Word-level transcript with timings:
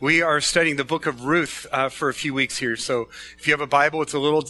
We 0.00 0.22
are 0.22 0.40
studying 0.40 0.76
the 0.76 0.84
book 0.84 1.06
of 1.06 1.24
Ruth 1.24 1.66
uh, 1.72 1.88
for 1.88 2.08
a 2.08 2.14
few 2.14 2.32
weeks 2.32 2.58
here. 2.58 2.76
So 2.76 3.08
if 3.36 3.48
you 3.48 3.52
have 3.52 3.60
a 3.60 3.66
Bible, 3.66 4.00
it's 4.00 4.14
a 4.14 4.20
little 4.20 4.44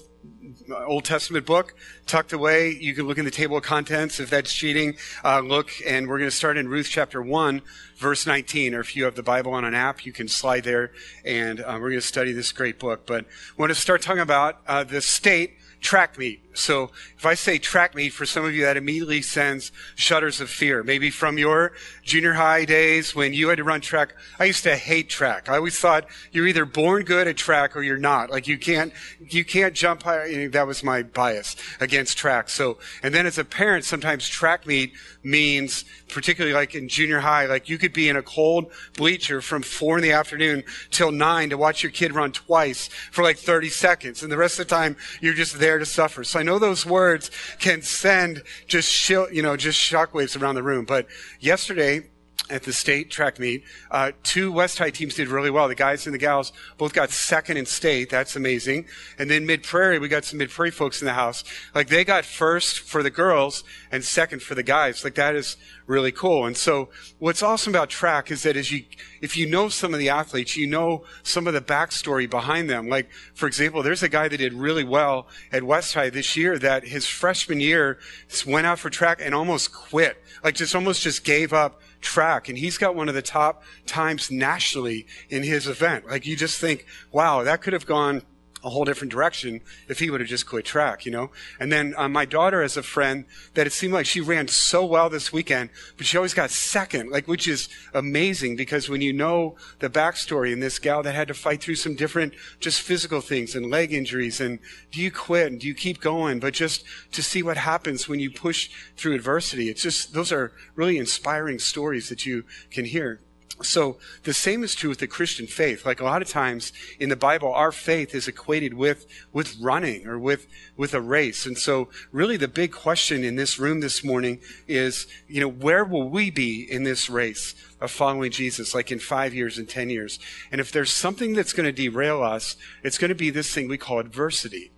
Old 0.86 1.06
Testament 1.06 1.46
book 1.46 1.74
tucked 2.04 2.34
away. 2.34 2.76
You 2.78 2.94
can 2.94 3.06
look 3.06 3.16
in 3.16 3.24
the 3.24 3.30
table 3.30 3.56
of 3.56 3.62
contents. 3.62 4.20
If 4.20 4.28
that's 4.28 4.52
cheating, 4.52 4.98
uh, 5.24 5.40
look. 5.40 5.70
And 5.86 6.06
we're 6.06 6.18
going 6.18 6.28
to 6.28 6.36
start 6.36 6.58
in 6.58 6.68
Ruth 6.68 6.88
chapter 6.90 7.22
1, 7.22 7.62
verse 7.96 8.26
19. 8.26 8.74
Or 8.74 8.80
if 8.80 8.94
you 8.94 9.04
have 9.04 9.14
the 9.14 9.22
Bible 9.22 9.54
on 9.54 9.64
an 9.64 9.72
app, 9.72 10.04
you 10.04 10.12
can 10.12 10.28
slide 10.28 10.64
there. 10.64 10.92
And 11.24 11.60
uh, 11.60 11.78
we're 11.80 11.88
going 11.88 12.00
to 12.02 12.02
study 12.02 12.32
this 12.32 12.52
great 12.52 12.78
book. 12.78 13.06
But 13.06 13.24
I 13.24 13.28
want 13.56 13.70
to 13.70 13.74
start 13.74 14.02
talking 14.02 14.20
about 14.20 14.60
uh, 14.66 14.84
the 14.84 15.00
state 15.00 15.54
track 15.80 16.18
meet. 16.18 16.42
So 16.58 16.90
if 17.16 17.24
I 17.24 17.34
say 17.34 17.58
track 17.58 17.94
meet, 17.94 18.12
for 18.12 18.26
some 18.26 18.44
of 18.44 18.54
you, 18.54 18.62
that 18.62 18.76
immediately 18.76 19.22
sends 19.22 19.72
shudders 19.94 20.40
of 20.40 20.50
fear. 20.50 20.82
Maybe 20.82 21.10
from 21.10 21.38
your 21.38 21.72
junior 22.02 22.34
high 22.34 22.64
days 22.64 23.14
when 23.14 23.32
you 23.32 23.48
had 23.48 23.58
to 23.58 23.64
run 23.64 23.80
track. 23.80 24.14
I 24.38 24.44
used 24.44 24.64
to 24.64 24.76
hate 24.76 25.08
track. 25.08 25.48
I 25.48 25.56
always 25.56 25.78
thought 25.78 26.06
you're 26.32 26.46
either 26.46 26.64
born 26.64 27.04
good 27.04 27.28
at 27.28 27.36
track 27.36 27.76
or 27.76 27.82
you're 27.82 27.96
not. 27.96 28.30
Like 28.30 28.48
you 28.48 28.58
can't, 28.58 28.92
you 29.20 29.44
can't 29.44 29.74
jump 29.74 30.02
high. 30.02 30.48
That 30.48 30.66
was 30.66 30.82
my 30.82 31.02
bias 31.02 31.56
against 31.80 32.18
track. 32.18 32.48
So, 32.48 32.78
and 33.02 33.14
then 33.14 33.26
as 33.26 33.38
a 33.38 33.44
parent, 33.44 33.84
sometimes 33.84 34.28
track 34.28 34.66
meet 34.66 34.92
means, 35.22 35.84
particularly 36.08 36.54
like 36.54 36.74
in 36.74 36.88
junior 36.88 37.20
high, 37.20 37.46
like 37.46 37.68
you 37.68 37.78
could 37.78 37.92
be 37.92 38.08
in 38.08 38.16
a 38.16 38.22
cold 38.22 38.72
bleacher 38.96 39.40
from 39.40 39.62
four 39.62 39.98
in 39.98 40.02
the 40.02 40.12
afternoon 40.12 40.64
till 40.90 41.12
nine 41.12 41.50
to 41.50 41.58
watch 41.58 41.82
your 41.82 41.92
kid 41.92 42.12
run 42.14 42.32
twice 42.32 42.88
for 43.10 43.22
like 43.22 43.38
30 43.38 43.68
seconds. 43.68 44.22
And 44.22 44.32
the 44.32 44.36
rest 44.36 44.58
of 44.58 44.66
the 44.66 44.74
time, 44.74 44.96
you're 45.20 45.34
just 45.34 45.58
there 45.58 45.78
to 45.78 45.86
suffer. 45.86 46.24
So 46.24 46.40
I 46.40 46.42
know 46.48 46.58
those 46.58 46.84
words 46.84 47.30
can 47.58 47.82
send 47.82 48.42
just, 48.66 49.08
you 49.08 49.42
know, 49.42 49.56
just 49.56 49.78
shockwaves 49.78 50.40
around 50.40 50.54
the 50.54 50.62
room. 50.62 50.84
But 50.84 51.06
yesterday, 51.40 52.08
at 52.50 52.62
the 52.62 52.72
state 52.72 53.10
track 53.10 53.38
meet. 53.38 53.64
Uh, 53.90 54.12
two 54.22 54.52
West 54.52 54.78
High 54.78 54.90
teams 54.90 55.14
did 55.14 55.28
really 55.28 55.50
well. 55.50 55.68
The 55.68 55.74
guys 55.74 56.06
and 56.06 56.14
the 56.14 56.18
gals 56.18 56.52
both 56.76 56.92
got 56.92 57.10
second 57.10 57.56
in 57.56 57.66
state. 57.66 58.10
That's 58.10 58.36
amazing. 58.36 58.86
And 59.18 59.30
then 59.30 59.46
Mid 59.46 59.62
Prairie, 59.62 59.98
we 59.98 60.08
got 60.08 60.24
some 60.24 60.38
Mid 60.38 60.50
Prairie 60.50 60.70
folks 60.70 61.00
in 61.00 61.06
the 61.06 61.14
house. 61.14 61.44
Like 61.74 61.88
they 61.88 62.04
got 62.04 62.24
first 62.24 62.80
for 62.80 63.02
the 63.02 63.10
girls 63.10 63.64
and 63.90 64.04
second 64.04 64.42
for 64.42 64.54
the 64.54 64.62
guys. 64.62 65.04
Like 65.04 65.14
that 65.14 65.34
is 65.34 65.56
really 65.86 66.12
cool. 66.12 66.46
And 66.46 66.56
so 66.56 66.90
what's 67.18 67.42
awesome 67.42 67.72
about 67.74 67.88
track 67.88 68.30
is 68.30 68.42
that 68.42 68.56
as 68.56 68.70
you, 68.70 68.84
if 69.20 69.36
you 69.36 69.48
know 69.48 69.68
some 69.68 69.94
of 69.94 69.98
the 69.98 70.10
athletes, 70.10 70.56
you 70.56 70.66
know 70.66 71.04
some 71.22 71.46
of 71.46 71.54
the 71.54 71.60
backstory 71.60 72.28
behind 72.28 72.68
them. 72.68 72.88
Like, 72.88 73.10
for 73.34 73.46
example, 73.46 73.82
there's 73.82 74.02
a 74.02 74.08
guy 74.08 74.28
that 74.28 74.36
did 74.36 74.52
really 74.52 74.84
well 74.84 75.26
at 75.50 75.64
West 75.64 75.94
High 75.94 76.10
this 76.10 76.36
year 76.36 76.58
that 76.58 76.86
his 76.86 77.06
freshman 77.06 77.60
year 77.60 77.98
went 78.46 78.66
out 78.66 78.78
for 78.78 78.90
track 78.90 79.20
and 79.22 79.34
almost 79.34 79.72
quit. 79.72 80.22
Like 80.44 80.54
just 80.54 80.74
almost 80.74 81.02
just 81.02 81.24
gave 81.24 81.52
up 81.52 81.80
track 82.00 82.48
and 82.48 82.58
he's 82.58 82.78
got 82.78 82.94
one 82.94 83.08
of 83.08 83.14
the 83.14 83.22
top 83.22 83.62
times 83.86 84.30
nationally 84.30 85.06
in 85.28 85.42
his 85.42 85.66
event. 85.66 86.06
Like 86.06 86.26
you 86.26 86.36
just 86.36 86.60
think, 86.60 86.86
wow, 87.12 87.42
that 87.42 87.62
could 87.62 87.72
have 87.72 87.86
gone 87.86 88.22
a 88.68 88.70
whole 88.70 88.84
different 88.84 89.10
direction 89.10 89.62
if 89.88 89.98
he 89.98 90.10
would 90.10 90.20
have 90.20 90.28
just 90.28 90.46
quit 90.46 90.64
track, 90.66 91.06
you 91.06 91.10
know? 91.10 91.30
And 91.58 91.72
then 91.72 91.94
uh, 91.96 92.06
my 92.06 92.26
daughter 92.26 92.60
has 92.60 92.76
a 92.76 92.82
friend 92.82 93.24
that 93.54 93.66
it 93.66 93.72
seemed 93.72 93.94
like 93.94 94.04
she 94.04 94.20
ran 94.20 94.46
so 94.46 94.84
well 94.84 95.08
this 95.08 95.32
weekend, 95.32 95.70
but 95.96 96.04
she 96.04 96.18
always 96.18 96.34
got 96.34 96.50
second, 96.50 97.10
like, 97.10 97.26
which 97.26 97.48
is 97.48 97.70
amazing 97.94 98.56
because 98.56 98.90
when 98.90 99.00
you 99.00 99.14
know 99.14 99.56
the 99.78 99.88
backstory 99.88 100.52
in 100.52 100.60
this 100.60 100.78
gal 100.78 101.02
that 101.02 101.14
had 101.14 101.28
to 101.28 101.34
fight 101.34 101.62
through 101.62 101.76
some 101.76 101.96
different 101.96 102.34
just 102.60 102.82
physical 102.82 103.22
things 103.22 103.54
and 103.54 103.70
leg 103.70 103.92
injuries 103.92 104.38
and 104.38 104.58
do 104.92 105.00
you 105.00 105.10
quit 105.10 105.50
and 105.50 105.60
do 105.60 105.66
you 105.66 105.74
keep 105.74 106.00
going? 106.00 106.38
But 106.38 106.52
just 106.52 106.84
to 107.12 107.22
see 107.22 107.42
what 107.42 107.56
happens 107.56 108.06
when 108.06 108.20
you 108.20 108.30
push 108.30 108.68
through 108.98 109.14
adversity, 109.14 109.70
it's 109.70 109.82
just, 109.82 110.12
those 110.12 110.30
are 110.30 110.52
really 110.74 110.98
inspiring 110.98 111.58
stories 111.58 112.10
that 112.10 112.26
you 112.26 112.44
can 112.70 112.84
hear. 112.84 113.20
So 113.62 113.98
the 114.22 114.34
same 114.34 114.62
is 114.62 114.74
true 114.74 114.90
with 114.90 115.00
the 115.00 115.06
Christian 115.06 115.46
faith. 115.46 115.84
Like 115.84 116.00
a 116.00 116.04
lot 116.04 116.22
of 116.22 116.28
times 116.28 116.72
in 117.00 117.08
the 117.08 117.16
Bible, 117.16 117.52
our 117.52 117.72
faith 117.72 118.14
is 118.14 118.28
equated 118.28 118.74
with, 118.74 119.06
with 119.32 119.56
running 119.60 120.06
or 120.06 120.18
with, 120.18 120.46
with 120.76 120.94
a 120.94 121.00
race. 121.00 121.44
And 121.44 121.58
so 121.58 121.88
really 122.12 122.36
the 122.36 122.48
big 122.48 122.72
question 122.72 123.24
in 123.24 123.36
this 123.36 123.58
room 123.58 123.80
this 123.80 124.04
morning 124.04 124.40
is, 124.66 125.06
you 125.26 125.40
know, 125.40 125.48
where 125.48 125.84
will 125.84 126.08
we 126.08 126.30
be 126.30 126.66
in 126.70 126.84
this 126.84 127.10
race 127.10 127.54
of 127.80 127.90
following 127.90 128.30
Jesus, 128.30 128.74
like 128.74 128.92
in 128.92 128.98
five 128.98 129.34
years 129.34 129.58
and 129.58 129.68
10 129.68 129.90
years? 129.90 130.18
And 130.52 130.60
if 130.60 130.70
there's 130.70 130.92
something 130.92 131.34
that's 131.34 131.52
going 131.52 131.66
to 131.66 131.72
derail 131.72 132.22
us, 132.22 132.56
it's 132.82 132.98
going 132.98 133.10
to 133.10 133.14
be 133.14 133.30
this 133.30 133.52
thing 133.52 133.68
we 133.68 133.78
call 133.78 133.98
adversity 133.98 134.72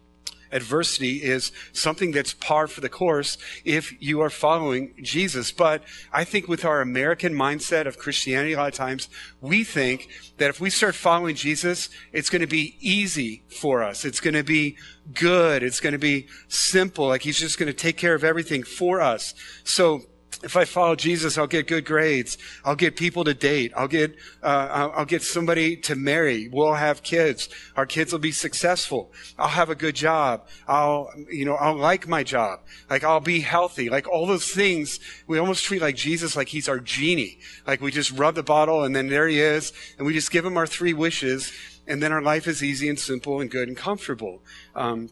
adversity 0.52 1.22
is 1.22 1.52
something 1.72 2.12
that's 2.12 2.34
par 2.34 2.66
for 2.66 2.80
the 2.80 2.88
course 2.88 3.38
if 3.64 4.00
you 4.02 4.20
are 4.20 4.30
following 4.30 4.94
Jesus. 5.02 5.52
But 5.52 5.82
I 6.12 6.24
think 6.24 6.48
with 6.48 6.64
our 6.64 6.80
American 6.80 7.34
mindset 7.34 7.86
of 7.86 7.98
Christianity, 7.98 8.52
a 8.52 8.56
lot 8.56 8.68
of 8.68 8.74
times 8.74 9.08
we 9.40 9.64
think 9.64 10.08
that 10.38 10.50
if 10.50 10.60
we 10.60 10.70
start 10.70 10.94
following 10.94 11.34
Jesus, 11.34 11.88
it's 12.12 12.30
going 12.30 12.40
to 12.40 12.46
be 12.46 12.76
easy 12.80 13.42
for 13.60 13.82
us. 13.82 14.04
It's 14.04 14.20
going 14.20 14.34
to 14.34 14.44
be 14.44 14.76
good. 15.14 15.62
It's 15.62 15.80
going 15.80 15.92
to 15.92 15.98
be 15.98 16.26
simple. 16.48 17.08
Like 17.08 17.22
he's 17.22 17.38
just 17.38 17.58
going 17.58 17.66
to 17.68 17.72
take 17.72 17.96
care 17.96 18.14
of 18.14 18.24
everything 18.24 18.62
for 18.62 19.00
us. 19.00 19.34
So 19.64 20.02
if 20.42 20.56
I 20.56 20.64
follow 20.64 20.96
Jesus, 20.96 21.36
I'll 21.36 21.46
get 21.46 21.66
good 21.66 21.84
grades. 21.84 22.38
I'll 22.64 22.76
get 22.76 22.96
people 22.96 23.24
to 23.24 23.34
date. 23.34 23.72
I'll 23.76 23.88
get, 23.88 24.16
uh, 24.42 24.90
I'll, 24.94 25.04
get 25.04 25.22
somebody 25.22 25.76
to 25.76 25.94
marry. 25.94 26.48
We'll 26.48 26.74
have 26.74 27.02
kids. 27.02 27.48
Our 27.76 27.86
kids 27.86 28.12
will 28.12 28.20
be 28.20 28.32
successful. 28.32 29.12
I'll 29.38 29.48
have 29.48 29.70
a 29.70 29.74
good 29.74 29.94
job. 29.94 30.46
I'll, 30.66 31.10
you 31.30 31.44
know, 31.44 31.54
I'll 31.54 31.76
like 31.76 32.08
my 32.08 32.22
job. 32.22 32.60
Like 32.88 33.04
I'll 33.04 33.20
be 33.20 33.40
healthy. 33.40 33.90
Like 33.90 34.08
all 34.08 34.26
those 34.26 34.48
things, 34.48 34.98
we 35.26 35.38
almost 35.38 35.64
treat 35.64 35.82
like 35.82 35.96
Jesus 35.96 36.36
like 36.36 36.48
he's 36.48 36.68
our 36.68 36.80
genie. 36.80 37.38
Like 37.66 37.80
we 37.80 37.90
just 37.90 38.10
rub 38.12 38.34
the 38.34 38.42
bottle 38.42 38.84
and 38.84 38.96
then 38.96 39.08
there 39.08 39.28
he 39.28 39.40
is. 39.40 39.72
And 39.98 40.06
we 40.06 40.14
just 40.14 40.30
give 40.30 40.44
him 40.44 40.56
our 40.56 40.66
three 40.66 40.94
wishes. 40.94 41.52
And 41.86 42.02
then 42.02 42.12
our 42.12 42.22
life 42.22 42.46
is 42.46 42.62
easy 42.62 42.88
and 42.88 42.98
simple 42.98 43.40
and 43.40 43.50
good 43.50 43.68
and 43.68 43.76
comfortable. 43.76 44.42
Um, 44.74 45.10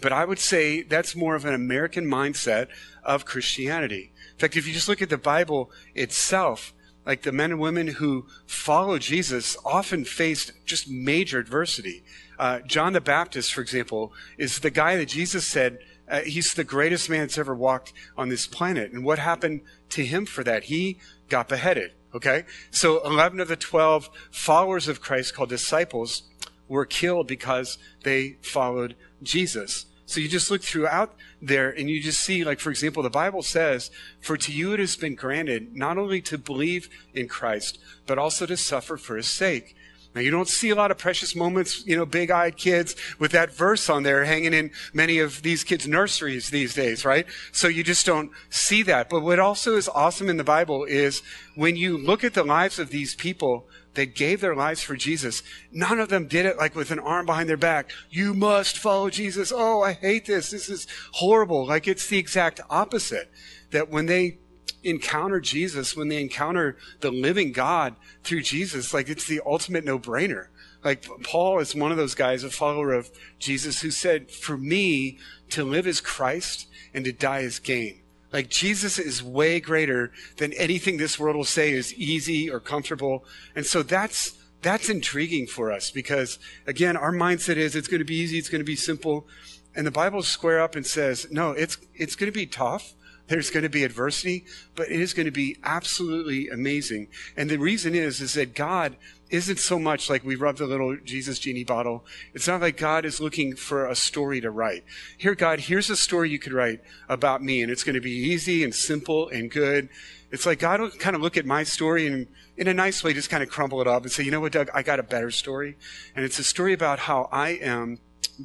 but 0.00 0.12
I 0.12 0.24
would 0.24 0.38
say 0.38 0.82
that's 0.82 1.16
more 1.16 1.34
of 1.34 1.44
an 1.44 1.54
American 1.54 2.06
mindset 2.06 2.68
of 3.02 3.24
Christianity 3.24 4.12
In 4.32 4.38
fact, 4.38 4.56
if 4.56 4.66
you 4.66 4.72
just 4.72 4.88
look 4.88 5.02
at 5.02 5.10
the 5.10 5.18
Bible 5.18 5.70
itself, 5.94 6.72
like 7.04 7.22
the 7.22 7.32
men 7.32 7.50
and 7.50 7.60
women 7.60 7.88
who 7.88 8.26
follow 8.46 8.98
Jesus 8.98 9.56
often 9.64 10.04
faced 10.04 10.52
just 10.64 10.88
major 10.88 11.38
adversity. 11.38 12.04
Uh, 12.38 12.60
John 12.60 12.92
the 12.92 13.00
Baptist, 13.00 13.52
for 13.52 13.60
example, 13.60 14.12
is 14.38 14.60
the 14.60 14.70
guy 14.70 14.96
that 14.96 15.06
Jesus 15.06 15.46
said 15.46 15.78
uh, 16.08 16.20
he's 16.20 16.54
the 16.54 16.64
greatest 16.64 17.08
man 17.08 17.20
that's 17.20 17.38
ever 17.38 17.54
walked 17.54 17.92
on 18.16 18.28
this 18.28 18.46
planet. 18.46 18.92
And 18.92 19.04
what 19.04 19.18
happened 19.18 19.62
to 19.90 20.04
him 20.04 20.26
for 20.26 20.44
that? 20.44 20.64
He 20.64 20.98
got 21.28 21.48
beheaded. 21.48 21.92
Okay? 22.14 22.44
So 22.70 23.02
11 23.06 23.40
of 23.40 23.48
the 23.48 23.56
12 23.56 24.10
followers 24.30 24.88
of 24.88 25.00
Christ 25.00 25.34
called 25.34 25.48
disciples 25.48 26.24
were 26.68 26.84
killed 26.84 27.26
because 27.26 27.78
they 28.04 28.36
followed 28.42 28.94
Jesus. 29.22 29.86
So 30.06 30.20
you 30.20 30.28
just 30.28 30.50
look 30.50 30.62
throughout 30.62 31.14
there 31.40 31.70
and 31.70 31.88
you 31.88 32.00
just 32.02 32.20
see, 32.20 32.44
like, 32.44 32.60
for 32.60 32.70
example, 32.70 33.02
the 33.02 33.10
Bible 33.10 33.42
says, 33.42 33.90
For 34.20 34.36
to 34.36 34.52
you 34.52 34.74
it 34.74 34.80
has 34.80 34.96
been 34.96 35.14
granted 35.14 35.74
not 35.74 35.96
only 35.96 36.20
to 36.22 36.36
believe 36.36 36.88
in 37.14 37.28
Christ, 37.28 37.78
but 38.06 38.18
also 38.18 38.44
to 38.46 38.56
suffer 38.56 38.96
for 38.96 39.16
his 39.16 39.28
sake. 39.28 39.74
Now, 40.14 40.20
you 40.20 40.30
don't 40.30 40.48
see 40.48 40.68
a 40.68 40.74
lot 40.74 40.90
of 40.90 40.98
precious 40.98 41.34
moments, 41.34 41.86
you 41.86 41.96
know, 41.96 42.04
big 42.04 42.30
eyed 42.30 42.58
kids 42.58 42.94
with 43.18 43.32
that 43.32 43.54
verse 43.54 43.88
on 43.88 44.02
there 44.02 44.24
hanging 44.24 44.52
in 44.52 44.70
many 44.92 45.18
of 45.18 45.40
these 45.40 45.64
kids' 45.64 45.88
nurseries 45.88 46.50
these 46.50 46.74
days, 46.74 47.06
right? 47.06 47.26
So 47.50 47.66
you 47.68 47.82
just 47.82 48.04
don't 48.04 48.30
see 48.50 48.82
that. 48.82 49.08
But 49.08 49.22
what 49.22 49.38
also 49.38 49.76
is 49.76 49.88
awesome 49.88 50.28
in 50.28 50.36
the 50.36 50.44
Bible 50.44 50.84
is 50.84 51.22
when 51.54 51.76
you 51.76 51.96
look 51.96 52.24
at 52.24 52.34
the 52.34 52.44
lives 52.44 52.78
of 52.78 52.90
these 52.90 53.14
people, 53.14 53.66
that 53.94 54.14
gave 54.14 54.40
their 54.40 54.54
lives 54.54 54.82
for 54.82 54.96
Jesus, 54.96 55.42
none 55.70 56.00
of 56.00 56.08
them 56.08 56.26
did 56.26 56.46
it 56.46 56.56
like 56.56 56.74
with 56.74 56.90
an 56.90 56.98
arm 56.98 57.26
behind 57.26 57.48
their 57.48 57.56
back. 57.56 57.90
You 58.10 58.34
must 58.34 58.78
follow 58.78 59.10
Jesus. 59.10 59.52
Oh, 59.54 59.82
I 59.82 59.92
hate 59.92 60.26
this. 60.26 60.50
This 60.50 60.68
is 60.68 60.86
horrible. 61.12 61.66
Like 61.66 61.86
it's 61.86 62.06
the 62.06 62.18
exact 62.18 62.60
opposite. 62.70 63.30
That 63.70 63.90
when 63.90 64.06
they 64.06 64.38
encounter 64.82 65.40
Jesus, 65.40 65.96
when 65.96 66.08
they 66.08 66.20
encounter 66.20 66.76
the 67.00 67.10
living 67.10 67.52
God 67.52 67.96
through 68.24 68.42
Jesus, 68.42 68.92
like 68.92 69.08
it's 69.08 69.26
the 69.26 69.40
ultimate 69.44 69.84
no 69.84 69.98
brainer. 69.98 70.48
Like 70.84 71.06
Paul 71.22 71.60
is 71.60 71.74
one 71.74 71.92
of 71.92 71.96
those 71.96 72.14
guys, 72.14 72.42
a 72.42 72.50
follower 72.50 72.92
of 72.92 73.10
Jesus, 73.38 73.82
who 73.82 73.90
said, 73.90 74.30
For 74.30 74.56
me, 74.56 75.18
to 75.50 75.64
live 75.64 75.86
is 75.86 76.00
Christ 76.00 76.66
and 76.92 77.04
to 77.04 77.12
die 77.12 77.40
is 77.40 77.58
gain. 77.58 78.01
Like 78.32 78.48
Jesus 78.48 78.98
is 78.98 79.22
way 79.22 79.60
greater 79.60 80.12
than 80.38 80.52
anything 80.54 80.96
this 80.96 81.18
world 81.18 81.36
will 81.36 81.44
say 81.44 81.72
is 81.72 81.92
easy 81.94 82.50
or 82.50 82.60
comfortable. 82.60 83.24
And 83.54 83.66
so 83.66 83.82
that's, 83.82 84.32
that's 84.62 84.88
intriguing 84.88 85.46
for 85.46 85.70
us 85.70 85.90
because 85.90 86.38
again, 86.66 86.96
our 86.96 87.12
mindset 87.12 87.56
is 87.56 87.76
it's 87.76 87.88
going 87.88 88.00
to 88.00 88.04
be 88.04 88.16
easy. 88.16 88.38
It's 88.38 88.48
going 88.48 88.60
to 88.60 88.64
be 88.64 88.76
simple. 88.76 89.26
And 89.74 89.86
the 89.86 89.90
Bible 89.90 90.22
square 90.22 90.60
up 90.60 90.76
and 90.76 90.86
says, 90.86 91.26
no, 91.30 91.50
it's, 91.52 91.78
it's 91.94 92.16
going 92.16 92.30
to 92.30 92.38
be 92.38 92.46
tough, 92.46 92.94
There's 93.28 93.50
going 93.50 93.62
to 93.62 93.68
be 93.68 93.84
adversity, 93.84 94.44
but 94.74 94.90
it 94.90 95.00
is 95.00 95.14
going 95.14 95.26
to 95.26 95.32
be 95.32 95.56
absolutely 95.64 96.48
amazing. 96.48 97.08
And 97.36 97.48
the 97.48 97.58
reason 97.58 97.94
is, 97.94 98.20
is 98.20 98.34
that 98.34 98.54
God 98.54 98.96
isn't 99.30 99.58
so 99.58 99.78
much 99.78 100.10
like 100.10 100.22
we 100.22 100.36
rub 100.36 100.58
the 100.58 100.66
little 100.66 100.96
Jesus 100.96 101.38
genie 101.38 101.64
bottle. 101.64 102.04
It's 102.34 102.46
not 102.46 102.60
like 102.60 102.76
God 102.76 103.06
is 103.06 103.20
looking 103.20 103.56
for 103.56 103.86
a 103.86 103.94
story 103.94 104.42
to 104.42 104.50
write. 104.50 104.84
Here, 105.16 105.34
God, 105.34 105.60
here's 105.60 105.88
a 105.88 105.96
story 105.96 106.28
you 106.28 106.38
could 106.38 106.52
write 106.52 106.82
about 107.08 107.42
me, 107.42 107.62
and 107.62 107.72
it's 107.72 107.84
going 107.84 107.94
to 107.94 108.00
be 108.00 108.10
easy 108.10 108.62
and 108.62 108.74
simple 108.74 109.28
and 109.30 109.50
good. 109.50 109.88
It's 110.30 110.44
like 110.44 110.58
God 110.58 110.80
will 110.80 110.90
kind 110.90 111.16
of 111.16 111.22
look 111.22 111.38
at 111.38 111.46
my 111.46 111.62
story 111.62 112.06
and, 112.06 112.26
in 112.58 112.68
a 112.68 112.74
nice 112.74 113.02
way, 113.02 113.14
just 113.14 113.30
kind 113.30 113.42
of 113.42 113.48
crumble 113.48 113.80
it 113.80 113.86
up 113.86 114.02
and 114.02 114.12
say, 114.12 114.22
you 114.22 114.30
know 114.30 114.40
what, 114.40 114.52
Doug, 114.52 114.68
I 114.74 114.82
got 114.82 115.00
a 115.00 115.02
better 115.02 115.30
story. 115.30 115.76
And 116.14 116.24
it's 116.24 116.38
a 116.38 116.44
story 116.44 116.74
about 116.74 116.98
how 116.98 117.30
I 117.32 117.50
am 117.50 117.98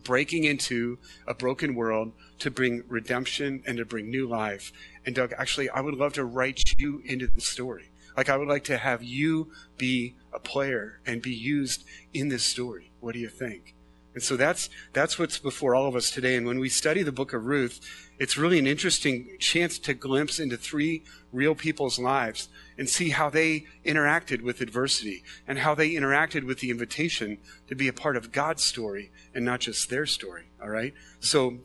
breaking 0.04 0.44
into 0.44 0.98
a 1.26 1.34
broken 1.34 1.76
world 1.76 2.14
to 2.40 2.52
bring 2.52 2.84
redemption 2.88 3.64
and 3.66 3.78
to 3.78 3.86
bring 3.86 4.10
new 4.10 4.28
life. 4.28 4.72
And 5.06 5.16
Doug, 5.16 5.34
actually, 5.38 5.70
I 5.70 5.82
would 5.82 5.96
love 5.96 6.14
to 6.14 6.26
write 6.26 6.64
you 6.78 7.02
into 7.06 7.28
the 7.28 7.42
story. 7.42 7.92
Like, 8.16 8.30
I 8.30 8.38
would 8.38 8.48
like 8.48 8.64
to 8.66 8.78
have 8.78 9.04
you 9.04 9.52
be 9.78 10.16
a 10.34 10.40
player 10.40 11.00
and 11.06 11.22
be 11.22 11.34
used 11.34 11.86
in 12.14 12.30
this 12.30 12.44
story. 12.44 12.92
What 13.00 13.14
do 13.14 13.20
you 13.20 13.30
think? 13.30 13.77
And 14.18 14.24
so 14.24 14.36
that's, 14.36 14.72
that's 14.94 15.20
what's 15.20 15.38
before 15.38 15.76
all 15.76 15.86
of 15.86 15.96
us 15.96 16.10
today. 16.10 16.36
And 16.36 16.48
when 16.48 16.58
we 16.58 16.70
study 16.70 17.04
the 17.04 17.12
book 17.12 17.34
of 17.34 17.46
Ruth, 17.46 17.80
it's 18.18 18.36
really 18.36 18.58
an 18.58 18.66
interesting 18.66 19.38
chance 19.40 19.78
to 19.78 19.94
glimpse 19.94 20.40
into 20.40 20.58
three 20.58 21.04
real 21.32 21.54
people's 21.54 22.00
lives 22.00 22.50
and 22.80 22.90
see 22.90 23.10
how 23.10 23.30
they 23.30 23.66
interacted 23.86 24.42
with 24.42 24.60
adversity 24.60 25.24
and 25.48 25.60
how 25.60 25.76
they 25.76 25.92
interacted 25.92 26.46
with 26.46 26.62
the 26.62 26.72
invitation 26.72 27.38
to 27.68 27.76
be 27.76 27.88
a 27.88 27.94
part 27.94 28.18
of 28.18 28.32
God's 28.32 28.64
story 28.64 29.12
and 29.36 29.46
not 29.46 29.60
just 29.60 29.88
their 29.92 30.08
story. 30.08 30.46
All 30.60 30.70
right? 30.70 30.96
So 31.20 31.60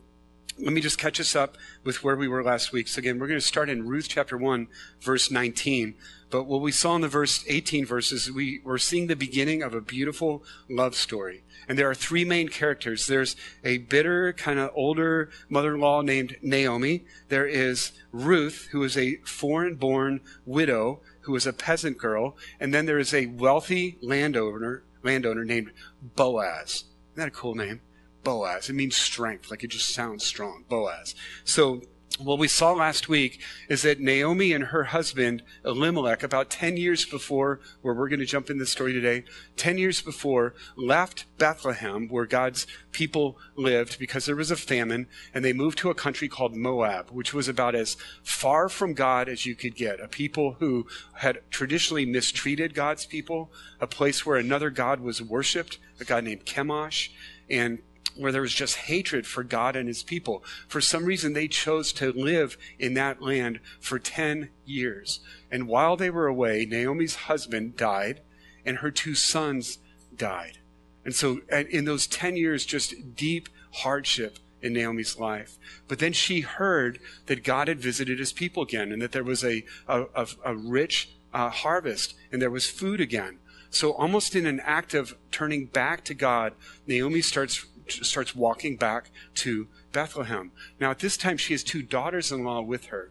let 0.59 0.75
me 0.75 0.83
just 0.83 0.99
catch 0.99 1.21
us 1.21 1.35
up 1.35 1.57
with 1.85 2.05
where 2.05 2.17
we 2.17 2.29
were 2.29 2.45
last 2.45 2.71
week. 2.71 2.87
So 2.87 2.99
again, 2.99 3.19
we're 3.19 3.29
going 3.29 3.41
to 3.41 3.47
start 3.47 3.71
in 3.71 3.89
Ruth 3.89 4.09
chapter 4.11 4.37
1, 4.37 4.69
verse 5.01 5.31
19. 5.31 5.95
But 6.33 6.45
what 6.45 6.63
we 6.63 6.73
saw 6.73 6.97
in 6.97 7.03
the 7.03 7.09
verse 7.09 7.45
18 7.47 7.85
verses, 7.85 8.33
we 8.33 8.63
were 8.65 8.79
seeing 8.79 9.07
the 9.07 9.15
beginning 9.15 9.63
of 9.63 9.75
a 9.75 9.83
beautiful 9.83 10.43
love 10.69 10.95
story. 10.95 11.45
And 11.69 11.79
there 11.79 11.91
are 11.91 11.95
three 11.95 12.25
main 12.25 12.49
characters. 12.49 13.07
There's 13.07 13.37
a 13.63 13.79
bitter, 13.79 14.33
kind 14.33 14.59
of 14.59 14.71
older 14.75 15.29
mother-in-law 15.51 16.01
named 16.01 16.39
Naomi. 16.41 17.05
There 17.29 17.47
is 17.47 17.93
Ruth, 18.13 18.69
who 18.73 18.83
is 18.83 18.97
a 18.97 19.17
foreign-born 19.17 20.23
widow, 20.47 21.03
who 21.21 21.37
is 21.37 21.47
a 21.47 21.53
peasant 21.53 21.99
girl. 21.99 22.35
And 22.59 22.73
then 22.73 22.87
there 22.87 22.99
is 22.99 23.13
a 23.13 23.27
wealthy 23.27 23.99
landowner, 24.01 24.85
landowner 25.03 25.45
named 25.45 25.71
Boaz. 26.01 26.85
Isn't 27.13 27.17
that 27.17 27.29
a 27.29 27.31
cool 27.31 27.55
name? 27.55 27.83
Boaz. 28.25 28.71
It 28.71 28.75
means 28.75 28.97
strength, 28.97 29.51
like 29.51 29.65
it 29.65 29.69
just 29.69 29.91
sounds 29.91 30.25
strong. 30.25 30.65
Boaz. 30.67 31.15
So 31.45 31.83
what 32.19 32.39
we 32.39 32.49
saw 32.49 32.73
last 32.73 33.09
week 33.09 33.41
is 33.69 33.83
that 33.83 34.01
Naomi 34.01 34.53
and 34.53 34.65
her 34.65 34.85
husband, 34.85 35.43
Elimelech, 35.65 36.23
about 36.23 36.51
10 36.51 36.77
years 36.77 37.05
before, 37.05 37.61
where 37.81 37.95
we're 37.95 38.09
going 38.09 38.21
to 38.21 38.27
jump 38.27 38.51
in 38.51 38.59
the 38.59 38.67
story 38.67 38.93
today, 38.93 39.25
10 39.57 39.79
years 39.79 40.01
before, 40.03 40.55
left 40.77 41.25
Bethlehem, 41.39 42.09
where 42.09 42.27
God's 42.27 42.67
people 42.93 43.39
lived, 43.57 43.99
because 43.99 44.27
there 44.27 44.37
was 44.37 44.51
a 44.51 44.57
famine, 44.57 45.07
and 45.35 45.45
they 45.45 45.53
moved 45.53 45.79
to 45.79 45.91
a 45.91 45.95
country 45.95 46.29
called 46.29 46.55
Moab, 46.55 47.11
which 47.11 47.33
was 47.33 47.49
about 47.49 47.75
as 47.75 47.97
far 48.23 48.69
from 48.69 48.95
God 48.95 49.29
as 49.29 49.47
you 49.47 49.55
could 49.55 49.75
get. 49.75 50.01
A 50.01 50.09
people 50.09 50.57
who 50.59 50.87
had 51.15 51.41
traditionally 51.51 52.07
mistreated 52.07 52.75
God's 52.75 53.07
people, 53.07 53.51
a 53.81 53.87
place 53.87 54.25
where 54.27 54.37
another 54.37 54.71
God 54.71 55.01
was 55.01 55.23
worshiped, 55.23 55.79
a 56.01 56.05
god 56.05 56.25
named 56.25 56.45
Chemosh, 56.45 57.11
and 57.49 57.79
where 58.17 58.33
there 58.33 58.43
was 58.43 58.55
just 58.55 58.77
hatred 58.77 59.27
for 59.27 59.43
God 59.43 59.77
and 59.77 59.89
his 59.89 60.03
people. 60.03 60.45
For 60.69 60.81
some 60.81 61.05
reason, 61.05 61.33
they 61.33 61.49
chose 61.49 61.93
to 61.95 62.13
live 62.13 62.57
in 62.79 62.95
that 62.95 63.23
land 63.23 63.61
for 63.81 63.99
10 63.99 64.51
years. 64.65 65.21
And 65.51 65.69
while 65.69 65.97
they 65.97 66.11
were 66.11 66.27
away, 66.27 66.67
Naomi's 66.67 67.15
husband 67.15 67.77
died 67.77 68.21
and 68.65 68.79
her 68.79 68.91
two 68.91 69.15
sons 69.15 69.79
died. 70.17 70.59
And 71.05 71.15
so, 71.15 71.41
in 71.51 71.85
those 71.85 72.07
10 72.07 72.37
years, 72.37 72.65
just 72.65 73.17
deep 73.17 73.49
hardship 73.73 74.39
in 74.61 74.73
Naomi's 74.73 75.19
life. 75.19 75.59
But 75.89 75.99
then 75.99 76.13
she 76.13 76.41
heard 76.41 77.01
that 77.27 77.43
God 77.43 77.69
had 77.69 77.81
visited 77.81 78.19
his 78.19 78.33
people 78.33 78.63
again 78.63 78.93
and 78.93 79.03
that 79.03 79.13
there 79.13 79.25
was 79.25 79.43
a, 79.43 79.65
a, 79.89 80.05
a, 80.15 80.27
a 80.45 80.57
rich 80.57 81.11
uh, 81.35 81.51
harvest 81.51 82.15
and 82.31 82.41
there 82.41 82.51
was 82.51 82.71
food 82.71 83.01
again. 83.01 83.39
So, 83.71 83.93
almost 83.95 84.37
in 84.37 84.45
an 84.45 84.61
act 84.61 84.93
of 84.93 85.17
turning 85.31 85.65
back 85.65 86.05
to 86.05 86.15
God, 86.15 86.53
Naomi 86.87 87.23
starts 87.23 87.65
starts 87.89 88.35
walking 88.35 88.77
back 88.77 89.11
to 89.37 89.69
Bethlehem. 89.93 90.53
Now, 90.81 90.91
at 90.91 90.99
this 90.99 91.17
time, 91.17 91.37
she 91.37 91.55
has 91.55 91.63
two 91.63 91.83
daughters 91.83 92.33
in 92.33 92.45
law 92.45 92.61
with 92.61 92.87
her. 92.87 93.11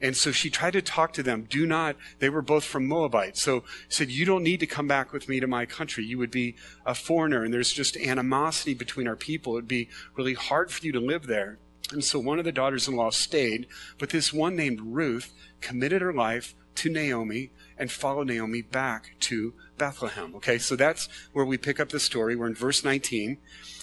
And 0.00 0.16
so 0.16 0.32
she 0.32 0.50
tried 0.50 0.72
to 0.72 0.82
talk 0.82 1.12
to 1.12 1.22
them. 1.22 1.46
Do 1.48 1.64
not, 1.64 1.94
they 2.18 2.28
were 2.28 2.42
both 2.42 2.64
from 2.64 2.88
Moabite. 2.88 3.36
So 3.36 3.62
said, 3.88 4.10
You 4.10 4.24
don't 4.24 4.42
need 4.42 4.58
to 4.60 4.66
come 4.66 4.88
back 4.88 5.12
with 5.12 5.28
me 5.28 5.38
to 5.38 5.46
my 5.46 5.64
country. 5.64 6.04
You 6.04 6.18
would 6.18 6.32
be 6.32 6.56
a 6.84 6.94
foreigner, 6.94 7.44
and 7.44 7.54
there's 7.54 7.72
just 7.72 7.96
animosity 7.96 8.74
between 8.74 9.06
our 9.06 9.14
people. 9.14 9.54
It'd 9.54 9.68
be 9.68 9.88
really 10.16 10.34
hard 10.34 10.72
for 10.72 10.84
you 10.84 10.90
to 10.92 11.00
live 11.00 11.28
there. 11.28 11.60
And 11.92 12.02
so 12.02 12.18
one 12.18 12.40
of 12.40 12.44
the 12.44 12.52
daughters 12.52 12.88
in 12.88 12.96
law 12.96 13.10
stayed, 13.10 13.68
but 13.98 14.10
this 14.10 14.32
one 14.32 14.56
named 14.56 14.80
Ruth 14.80 15.32
committed 15.60 16.02
her 16.02 16.12
life 16.12 16.54
to 16.76 16.90
Naomi 16.90 17.50
and 17.78 17.90
follow 17.90 18.22
Naomi 18.22 18.62
back 18.62 19.14
to 19.20 19.54
Bethlehem. 19.78 20.34
Okay, 20.36 20.58
so 20.58 20.76
that's 20.76 21.08
where 21.32 21.44
we 21.44 21.58
pick 21.58 21.80
up 21.80 21.88
the 21.88 22.00
story. 22.00 22.36
We're 22.36 22.46
in 22.46 22.54
verse 22.54 22.84
19. 22.84 23.38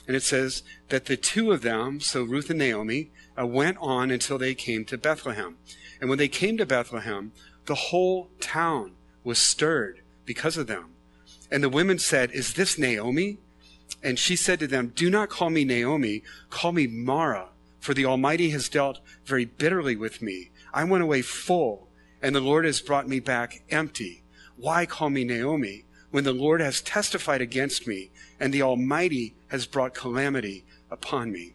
And 0.07 0.15
it 0.15 0.23
says 0.23 0.63
that 0.89 1.05
the 1.05 1.17
two 1.17 1.51
of 1.51 1.61
them, 1.61 1.99
so 1.99 2.23
Ruth 2.23 2.49
and 2.49 2.59
Naomi, 2.59 3.11
uh, 3.39 3.45
went 3.45 3.77
on 3.79 4.09
until 4.09 4.37
they 4.37 4.55
came 4.55 4.85
to 4.85 4.97
Bethlehem. 4.97 5.57
And 6.01 6.09
when 6.09 6.17
they 6.17 6.27
came 6.27 6.57
to 6.57 6.65
Bethlehem, 6.65 7.31
the 7.65 7.75
whole 7.75 8.29
town 8.39 8.93
was 9.23 9.37
stirred 9.37 10.01
because 10.25 10.57
of 10.57 10.67
them. 10.67 10.95
And 11.51 11.63
the 11.63 11.69
women 11.69 11.99
said, 11.99 12.31
Is 12.31 12.53
this 12.53 12.77
Naomi? 12.77 13.37
And 14.01 14.17
she 14.17 14.35
said 14.35 14.59
to 14.59 14.67
them, 14.67 14.93
Do 14.95 15.09
not 15.09 15.29
call 15.29 15.49
me 15.49 15.65
Naomi, 15.65 16.23
call 16.49 16.71
me 16.71 16.87
Mara, 16.87 17.49
for 17.79 17.93
the 17.93 18.05
Almighty 18.05 18.49
has 18.51 18.69
dealt 18.69 18.99
very 19.25 19.45
bitterly 19.45 19.95
with 19.95 20.21
me. 20.21 20.51
I 20.73 20.83
went 20.83 21.03
away 21.03 21.21
full, 21.21 21.88
and 22.21 22.35
the 22.35 22.41
Lord 22.41 22.65
has 22.65 22.81
brought 22.81 23.07
me 23.07 23.19
back 23.19 23.63
empty. 23.69 24.23
Why 24.57 24.85
call 24.85 25.09
me 25.09 25.23
Naomi, 25.23 25.85
when 26.11 26.23
the 26.23 26.33
Lord 26.33 26.61
has 26.61 26.81
testified 26.81 27.41
against 27.41 27.87
me 27.87 28.09
and 28.39 28.53
the 28.53 28.61
Almighty 28.61 29.35
has 29.47 29.65
brought 29.65 29.93
calamity 29.93 30.65
upon 30.91 31.31
me. 31.31 31.53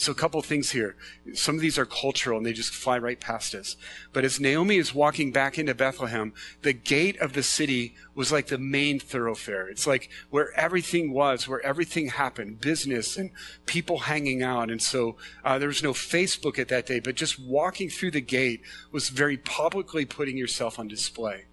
So, 0.00 0.12
a 0.12 0.14
couple 0.14 0.40
things 0.40 0.70
here. 0.70 0.96
Some 1.34 1.56
of 1.56 1.60
these 1.60 1.76
are 1.76 1.84
cultural 1.84 2.38
and 2.38 2.46
they 2.46 2.54
just 2.54 2.72
fly 2.72 2.96
right 2.96 3.20
past 3.20 3.54
us. 3.54 3.76
But 4.14 4.24
as 4.24 4.40
Naomi 4.40 4.78
is 4.78 4.94
walking 4.94 5.30
back 5.30 5.58
into 5.58 5.74
Bethlehem, 5.74 6.32
the 6.62 6.72
gate 6.72 7.20
of 7.20 7.34
the 7.34 7.42
city 7.42 7.94
was 8.14 8.32
like 8.32 8.46
the 8.46 8.56
main 8.56 8.98
thoroughfare. 8.98 9.68
It's 9.68 9.86
like 9.86 10.08
where 10.30 10.58
everything 10.58 11.12
was, 11.12 11.46
where 11.46 11.60
everything 11.60 12.06
happened, 12.06 12.62
business 12.62 13.18
and 13.18 13.30
people 13.66 13.98
hanging 13.98 14.42
out. 14.42 14.70
And 14.70 14.80
so 14.80 15.16
uh, 15.44 15.58
there 15.58 15.68
was 15.68 15.82
no 15.82 15.92
Facebook 15.92 16.58
at 16.58 16.68
that 16.68 16.86
day, 16.86 17.00
but 17.00 17.14
just 17.14 17.38
walking 17.38 17.90
through 17.90 18.12
the 18.12 18.22
gate 18.22 18.62
was 18.90 19.10
very 19.10 19.36
publicly 19.36 20.06
putting 20.06 20.38
yourself 20.38 20.78
on 20.78 20.88
display. 20.88 21.44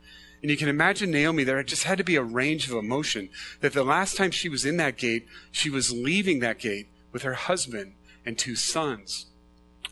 And 0.41 0.49
you 0.49 0.55
can 0.55 0.69
imagine 0.69 1.11
Naomi, 1.11 1.43
there 1.43 1.61
just 1.63 1.83
had 1.83 1.97
to 1.97 2.03
be 2.05 2.15
a 2.15 2.23
range 2.23 2.69
of 2.69 2.77
emotion. 2.77 3.27
That 3.59 3.73
the 3.73 3.83
last 3.83 4.15
time 4.15 4.31
she 4.31 4.47
was 4.47 4.63
in 4.63 4.77
that 4.77 4.95
gate, 4.95 5.27
she 5.51 5.69
was 5.69 5.91
leaving 5.91 6.39
that 6.39 6.59
gate 6.59 6.87
with 7.11 7.23
her 7.23 7.33
husband 7.33 7.95
and 8.27 8.37
two 8.37 8.55
sons. 8.55 9.27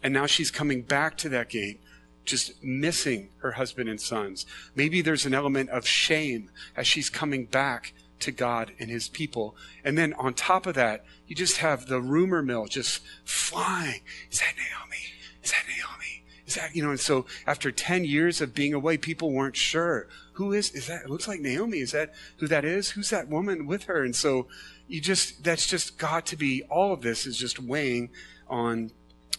And 0.03 0.13
now 0.13 0.25
she's 0.25 0.51
coming 0.51 0.81
back 0.81 1.17
to 1.19 1.29
that 1.29 1.49
gate, 1.49 1.79
just 2.25 2.61
missing 2.61 3.29
her 3.37 3.53
husband 3.53 3.89
and 3.89 3.99
sons. 3.99 4.45
Maybe 4.75 5.01
there's 5.01 5.25
an 5.25 5.33
element 5.33 5.69
of 5.69 5.87
shame 5.87 6.51
as 6.75 6.85
she's 6.85 7.09
coming 7.09 7.45
back 7.45 7.93
to 8.19 8.31
God 8.31 8.73
and 8.77 8.89
his 8.89 9.07
people. 9.07 9.55
And 9.85 9.97
then 9.97 10.13
on 10.15 10.33
top 10.33 10.65
of 10.65 10.75
that, 10.75 11.05
you 11.27 11.35
just 11.35 11.57
have 11.57 11.87
the 11.87 12.01
rumor 12.01 12.43
mill 12.43 12.65
just 12.65 13.01
flying. 13.23 14.01
Is 14.29 14.39
that 14.39 14.53
Naomi? 14.57 15.13
Is 15.41 15.51
that 15.51 15.63
Naomi? 15.65 16.23
Is 16.45 16.55
that, 16.55 16.75
you 16.75 16.83
know, 16.83 16.91
and 16.91 16.99
so 16.99 17.25
after 17.47 17.71
10 17.71 18.03
years 18.03 18.41
of 18.41 18.53
being 18.53 18.73
away, 18.73 18.97
people 18.97 19.31
weren't 19.31 19.55
sure 19.55 20.07
who 20.35 20.51
is 20.51 20.71
is 20.71 20.87
that? 20.87 21.03
It 21.03 21.09
looks 21.09 21.27
like 21.27 21.39
Naomi. 21.39 21.79
Is 21.79 21.93
that 21.93 22.13
who 22.37 22.47
that 22.47 22.65
is? 22.65 22.91
Who's 22.91 23.09
that 23.09 23.29
woman 23.29 23.67
with 23.67 23.83
her? 23.83 24.03
And 24.03 24.15
so 24.15 24.47
you 24.87 25.01
just 25.01 25.43
that's 25.43 25.67
just 25.67 25.97
got 25.97 26.25
to 26.27 26.35
be 26.35 26.63
all 26.69 26.93
of 26.93 27.01
this 27.01 27.25
is 27.25 27.37
just 27.37 27.59
weighing 27.59 28.09
on 28.47 28.91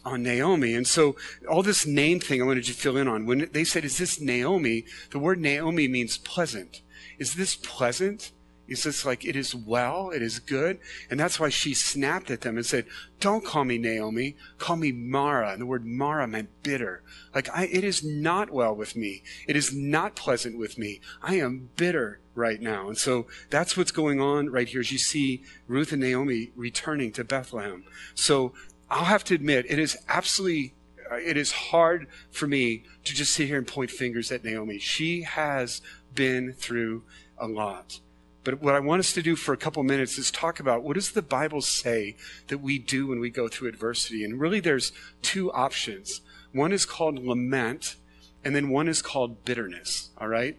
on 0.06 0.22
Naomi. 0.22 0.74
And 0.74 0.86
so 0.86 1.16
all 1.50 1.62
this 1.62 1.84
name 1.84 2.20
thing 2.20 2.40
I 2.40 2.46
wanted 2.46 2.64
to 2.64 2.72
fill 2.72 2.96
in 2.96 3.08
on. 3.08 3.26
When 3.26 3.48
they 3.52 3.64
said, 3.64 3.84
Is 3.84 3.98
this 3.98 4.20
Naomi? 4.20 4.84
The 5.10 5.18
word 5.18 5.40
Naomi 5.40 5.88
means 5.88 6.16
pleasant. 6.16 6.80
Is 7.18 7.34
this 7.34 7.56
pleasant? 7.56 8.32
Is 8.68 8.82
this 8.82 9.04
like, 9.04 9.24
it 9.24 9.36
is 9.36 9.54
well, 9.54 10.10
it 10.10 10.22
is 10.22 10.40
good. 10.40 10.80
And 11.08 11.20
that's 11.20 11.38
why 11.38 11.50
she 11.50 11.72
snapped 11.72 12.30
at 12.30 12.40
them 12.40 12.56
and 12.56 12.66
said, 12.66 12.86
Don't 13.20 13.44
call 13.44 13.64
me 13.64 13.78
Naomi, 13.78 14.36
call 14.58 14.76
me 14.76 14.92
Mara. 14.92 15.52
And 15.52 15.60
the 15.60 15.66
word 15.66 15.84
Mara 15.84 16.26
meant 16.26 16.62
bitter. 16.62 17.02
Like, 17.34 17.48
I, 17.54 17.66
it 17.66 17.84
is 17.84 18.04
not 18.04 18.50
well 18.50 18.74
with 18.74 18.96
me. 18.96 19.22
It 19.46 19.56
is 19.56 19.74
not 19.74 20.16
pleasant 20.16 20.58
with 20.58 20.78
me. 20.78 21.00
I 21.22 21.36
am 21.36 21.70
bitter 21.76 22.20
right 22.36 22.60
now. 22.60 22.88
And 22.88 22.96
so 22.96 23.26
that's 23.50 23.76
what's 23.76 23.90
going 23.90 24.20
on 24.20 24.50
right 24.50 24.68
here 24.68 24.80
as 24.80 24.92
you 24.92 24.98
see 24.98 25.42
Ruth 25.66 25.92
and 25.92 26.02
Naomi 26.02 26.52
returning 26.54 27.10
to 27.12 27.24
Bethlehem. 27.24 27.84
So 28.14 28.52
I'll 28.90 29.04
have 29.04 29.24
to 29.24 29.34
admit, 29.34 29.66
it 29.68 29.78
is 29.78 29.96
absolutely 30.08 30.74
uh, 31.10 31.16
it 31.16 31.36
is 31.36 31.52
hard 31.52 32.06
for 32.30 32.46
me 32.46 32.82
to 33.04 33.14
just 33.14 33.32
sit 33.32 33.46
here 33.46 33.58
and 33.58 33.66
point 33.66 33.90
fingers 33.90 34.32
at 34.32 34.44
Naomi. 34.44 34.78
She 34.78 35.22
has 35.22 35.80
been 36.14 36.52
through 36.52 37.04
a 37.38 37.46
lot. 37.46 38.00
But 38.44 38.62
what 38.62 38.74
I 38.74 38.80
want 38.80 39.00
us 39.00 39.12
to 39.14 39.22
do 39.22 39.34
for 39.34 39.52
a 39.52 39.56
couple 39.56 39.82
minutes 39.82 40.18
is 40.18 40.30
talk 40.30 40.60
about 40.60 40.82
what 40.82 40.94
does 40.94 41.12
the 41.12 41.22
Bible 41.22 41.60
say 41.60 42.16
that 42.46 42.58
we 42.58 42.78
do 42.78 43.08
when 43.08 43.18
we 43.18 43.30
go 43.30 43.48
through 43.48 43.68
adversity? 43.68 44.24
And 44.24 44.40
really 44.40 44.60
there's 44.60 44.92
two 45.20 45.52
options. 45.52 46.20
One 46.52 46.72
is 46.72 46.86
called 46.86 47.18
lament, 47.18 47.96
and 48.44 48.54
then 48.54 48.68
one 48.68 48.86
is 48.86 49.02
called 49.02 49.44
bitterness, 49.44 50.10
all 50.18 50.28
right? 50.28 50.56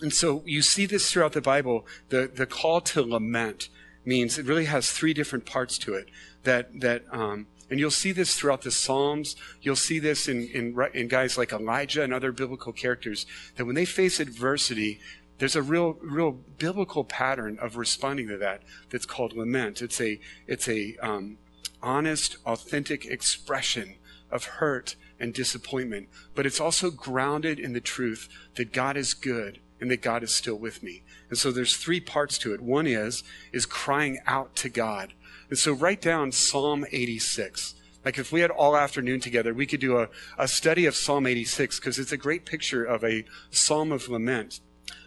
And 0.00 0.12
so 0.12 0.42
you 0.46 0.62
see 0.62 0.86
this 0.86 1.10
throughout 1.10 1.32
the 1.32 1.40
Bible. 1.40 1.86
The, 2.08 2.30
the 2.32 2.46
call 2.46 2.80
to 2.82 3.02
lament 3.02 3.68
means 4.04 4.38
it 4.38 4.46
really 4.46 4.66
has 4.66 4.90
three 4.90 5.12
different 5.12 5.44
parts 5.44 5.78
to 5.78 5.94
it. 5.94 6.08
That, 6.44 6.80
that, 6.80 7.04
um, 7.10 7.46
and 7.70 7.78
you'll 7.78 7.90
see 7.90 8.12
this 8.12 8.34
throughout 8.34 8.62
the 8.62 8.70
Psalms. 8.70 9.36
You'll 9.60 9.76
see 9.76 9.98
this 9.98 10.28
in, 10.28 10.48
in, 10.48 10.76
in 10.94 11.08
guys 11.08 11.36
like 11.36 11.52
Elijah 11.52 12.02
and 12.02 12.14
other 12.14 12.32
biblical 12.32 12.72
characters, 12.72 13.26
that 13.56 13.66
when 13.66 13.74
they 13.74 13.84
face 13.84 14.20
adversity, 14.20 15.00
there's 15.38 15.56
a 15.56 15.62
real, 15.62 15.98
real 16.00 16.32
biblical 16.32 17.04
pattern 17.04 17.58
of 17.60 17.76
responding 17.76 18.28
to 18.28 18.38
that 18.38 18.62
that's 18.90 19.06
called 19.06 19.34
lament. 19.34 19.82
It's 19.82 20.00
a, 20.00 20.18
it's 20.46 20.68
a 20.68 20.96
um, 21.02 21.38
honest, 21.82 22.36
authentic 22.46 23.04
expression 23.04 23.96
of 24.30 24.44
hurt 24.44 24.96
and 25.20 25.34
disappointment, 25.34 26.08
but 26.34 26.46
it's 26.46 26.60
also 26.60 26.90
grounded 26.90 27.58
in 27.58 27.72
the 27.72 27.80
truth 27.80 28.28
that 28.54 28.72
God 28.72 28.96
is 28.96 29.14
good 29.14 29.60
and 29.80 29.90
that 29.90 30.02
God 30.02 30.22
is 30.22 30.34
still 30.34 30.56
with 30.56 30.82
me. 30.82 31.02
And 31.28 31.38
so 31.38 31.50
there's 31.50 31.76
three 31.76 32.00
parts 32.00 32.38
to 32.38 32.54
it. 32.54 32.60
One 32.60 32.86
is, 32.86 33.22
is 33.52 33.66
crying 33.66 34.18
out 34.26 34.54
to 34.56 34.68
God. 34.68 35.12
And 35.48 35.58
so 35.58 35.72
write 35.72 36.00
down 36.00 36.32
Psalm 36.32 36.84
86. 36.90 37.74
Like 38.04 38.18
if 38.18 38.32
we 38.32 38.40
had 38.40 38.50
all 38.50 38.76
afternoon 38.76 39.20
together, 39.20 39.52
we 39.52 39.66
could 39.66 39.80
do 39.80 39.98
a, 39.98 40.08
a 40.38 40.48
study 40.48 40.86
of 40.86 40.96
Psalm 40.96 41.26
86 41.26 41.78
because 41.78 41.98
it's 41.98 42.12
a 42.12 42.16
great 42.16 42.44
picture 42.44 42.84
of 42.84 43.04
a 43.04 43.24
psalm 43.50 43.92
of 43.92 44.08
lament. 44.08 44.60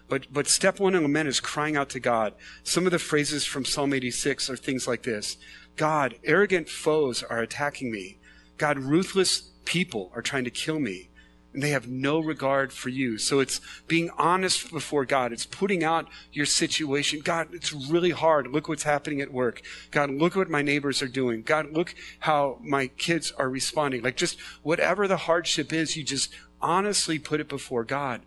But, 0.07 0.27
but 0.31 0.47
step 0.47 0.79
one 0.79 0.93
in 0.93 1.03
lament 1.03 1.29
is 1.29 1.39
crying 1.39 1.77
out 1.77 1.89
to 1.91 1.99
God. 1.99 2.33
Some 2.63 2.85
of 2.85 2.91
the 2.91 2.99
phrases 2.99 3.45
from 3.45 3.63
Psalm 3.63 3.93
86 3.93 4.49
are 4.49 4.57
things 4.57 4.87
like 4.87 5.03
this 5.03 5.37
God, 5.77 6.15
arrogant 6.23 6.69
foes 6.69 7.23
are 7.23 7.39
attacking 7.39 7.91
me. 7.91 8.19
God, 8.57 8.77
ruthless 8.77 9.51
people 9.65 10.11
are 10.13 10.21
trying 10.21 10.43
to 10.43 10.51
kill 10.51 10.79
me. 10.79 11.09
And 11.53 11.61
they 11.61 11.71
have 11.71 11.87
no 11.87 12.19
regard 12.19 12.71
for 12.71 12.89
you. 12.89 13.17
So 13.17 13.39
it's 13.39 13.59
being 13.87 14.09
honest 14.17 14.71
before 14.71 15.05
God. 15.05 15.33
It's 15.33 15.45
putting 15.45 15.83
out 15.83 16.07
your 16.31 16.45
situation. 16.45 17.19
God, 17.21 17.49
it's 17.51 17.73
really 17.73 18.11
hard. 18.11 18.47
Look 18.47 18.69
what's 18.69 18.83
happening 18.83 19.19
at 19.19 19.33
work. 19.33 19.61
God, 19.91 20.11
look 20.11 20.35
what 20.35 20.49
my 20.49 20.61
neighbors 20.61 21.01
are 21.01 21.07
doing. 21.09 21.41
God, 21.41 21.73
look 21.73 21.93
how 22.19 22.59
my 22.61 22.87
kids 22.87 23.31
are 23.33 23.49
responding. 23.49 24.01
Like 24.01 24.15
just 24.15 24.39
whatever 24.63 25.07
the 25.07 25.17
hardship 25.17 25.73
is, 25.73 25.97
you 25.97 26.03
just 26.03 26.33
honestly 26.61 27.19
put 27.19 27.41
it 27.41 27.49
before 27.49 27.83
God 27.83 28.21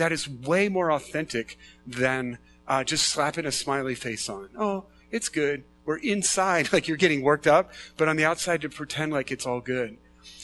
that 0.00 0.12
is 0.12 0.28
way 0.28 0.68
more 0.68 0.90
authentic 0.90 1.58
than 1.86 2.38
uh, 2.66 2.82
just 2.82 3.06
slapping 3.06 3.46
a 3.46 3.52
smiley 3.52 3.94
face 3.94 4.28
on. 4.28 4.48
Oh, 4.58 4.86
it's 5.10 5.28
good. 5.28 5.64
We're 5.84 5.98
inside 5.98 6.72
like 6.72 6.88
you're 6.88 6.96
getting 6.96 7.22
worked 7.22 7.46
up, 7.46 7.72
but 7.96 8.08
on 8.08 8.16
the 8.16 8.24
outside 8.24 8.62
to 8.62 8.68
pretend 8.68 9.12
like 9.12 9.30
it's 9.30 9.46
all 9.46 9.60
good. 9.60 9.98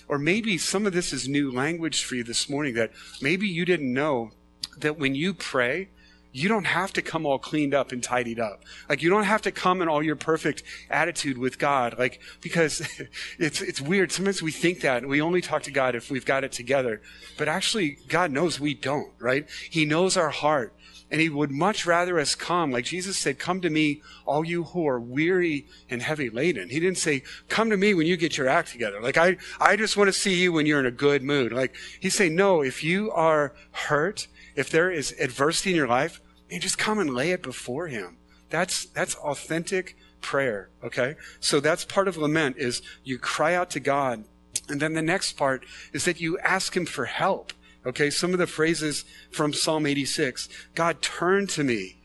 Or 0.09 0.19
maybe 0.19 0.59
some 0.59 0.87
of 0.87 0.93
this 0.93 1.13
is 1.13 1.29
new 1.29 1.51
language 1.51 2.05
for 2.05 2.15
you 2.15 2.25
this 2.25 2.49
morning 2.49 2.75
that 2.75 2.93
maybe 3.21 3.49
you 3.49 3.65
didn't 3.65 3.93
know 3.93 4.31
that 4.79 4.99
when 4.99 5.15
you 5.15 5.35
pray, 5.35 5.89
you 6.37 6.51
don't 6.51 6.67
have 6.67 6.93
to 6.93 7.01
come 7.01 7.25
all 7.25 7.39
cleaned 7.39 7.73
up 7.73 7.93
and 7.93 8.03
tidied 8.03 8.39
up. 8.39 8.63
Like 8.91 9.03
you 9.03 9.09
don't 9.09 9.25
have 9.25 9.41
to 9.43 9.51
come 9.51 9.81
in 9.81 9.89
all 9.89 10.03
your 10.03 10.17
perfect 10.17 10.63
attitude 10.91 11.39
with 11.39 11.59
God. 11.59 11.99
Like 11.99 12.21
because 12.43 12.87
it's 13.39 13.63
it's 13.63 13.81
weird. 13.81 14.13
Sometimes 14.13 14.43
we 14.43 14.53
think 14.53 14.83
that 14.83 15.07
we 15.07 15.23
only 15.23 15.41
talk 15.41 15.63
to 15.63 15.71
God 15.71 15.95
if 15.95 16.11
we've 16.11 16.27
got 16.27 16.45
it 16.45 16.53
together. 16.53 17.01
But 17.39 17.49
actually 17.49 17.99
God 18.09 18.31
knows 18.31 18.61
we 18.61 18.75
don't, 18.75 19.13
right? 19.19 19.49
He 19.71 19.87
knows 19.87 20.19
our 20.19 20.29
heart. 20.29 20.75
And 21.11 21.21
he 21.21 21.29
would 21.29 21.53
much 21.53 21.87
rather 21.87 22.19
us 22.19 22.35
come. 22.35 22.73
Like 22.73 22.85
Jesus 22.85 23.17
said, 23.17 23.39
come 23.39 23.61
to 23.61 23.71
me, 23.71 24.03
all 24.25 24.45
you 24.45 24.65
who 24.65 24.89
are 24.89 24.99
weary 24.99 25.67
and 25.89 26.03
heavy 26.03 26.29
laden. 26.31 26.69
He 26.69 26.81
didn't 26.81 26.99
say, 26.99 27.23
come 27.49 27.71
to 27.71 27.77
me 27.77 27.95
when 27.95 28.09
you 28.09 28.17
get 28.17 28.37
your 28.37 28.49
act 28.49 28.73
together. 28.73 29.01
Like 29.01 29.17
I, 29.17 29.37
I 29.61 29.77
just 29.77 29.97
want 29.97 30.09
to 30.09 30.13
see 30.13 30.35
you 30.35 30.53
when 30.53 30.67
you're 30.67 30.81
in 30.81 30.87
a 30.87 30.91
good 30.91 31.23
mood. 31.23 31.53
Like 31.53 31.77
he's 32.01 32.15
saying, 32.15 32.35
no, 32.35 32.61
if 32.61 32.83
you 32.83 33.13
are 33.13 33.55
hurt, 33.71 34.27
if 34.57 34.69
there 34.69 34.91
is 34.91 35.15
adversity 35.21 35.71
in 35.71 35.77
your 35.77 35.87
life, 35.87 36.21
and 36.51 36.63
just 36.63 36.79
come 36.79 36.99
and 36.99 37.15
lay 37.15 37.31
it 37.31 37.43
before 37.43 37.89
him. 37.89 38.17
That's, 38.51 38.87
that's 38.87 39.15
authentic 39.17 39.97
prayer. 40.21 40.71
Okay. 40.83 41.17
So 41.41 41.61
that's 41.61 41.85
part 41.85 42.09
of 42.09 42.17
lament 42.17 42.57
is 42.59 42.83
you 43.05 43.19
cry 43.19 43.55
out 43.55 43.71
to 43.71 43.81
God. 43.81 44.25
And 44.69 44.81
then 44.81 44.95
the 44.95 45.03
next 45.03 45.35
part 45.35 45.65
is 45.93 46.05
that 46.05 46.21
you 46.21 46.39
ask 46.39 46.77
him 46.77 46.87
for 46.87 47.05
help. 47.05 47.53
Okay. 47.87 48.11
Some 48.11 48.33
of 48.33 48.39
the 48.39 48.47
phrases 48.47 49.05
from 49.31 49.53
Psalm 49.53 49.87
86. 49.87 50.49
God, 50.75 51.01
turn 51.01 51.47
to 51.49 51.65
me. 51.65 51.97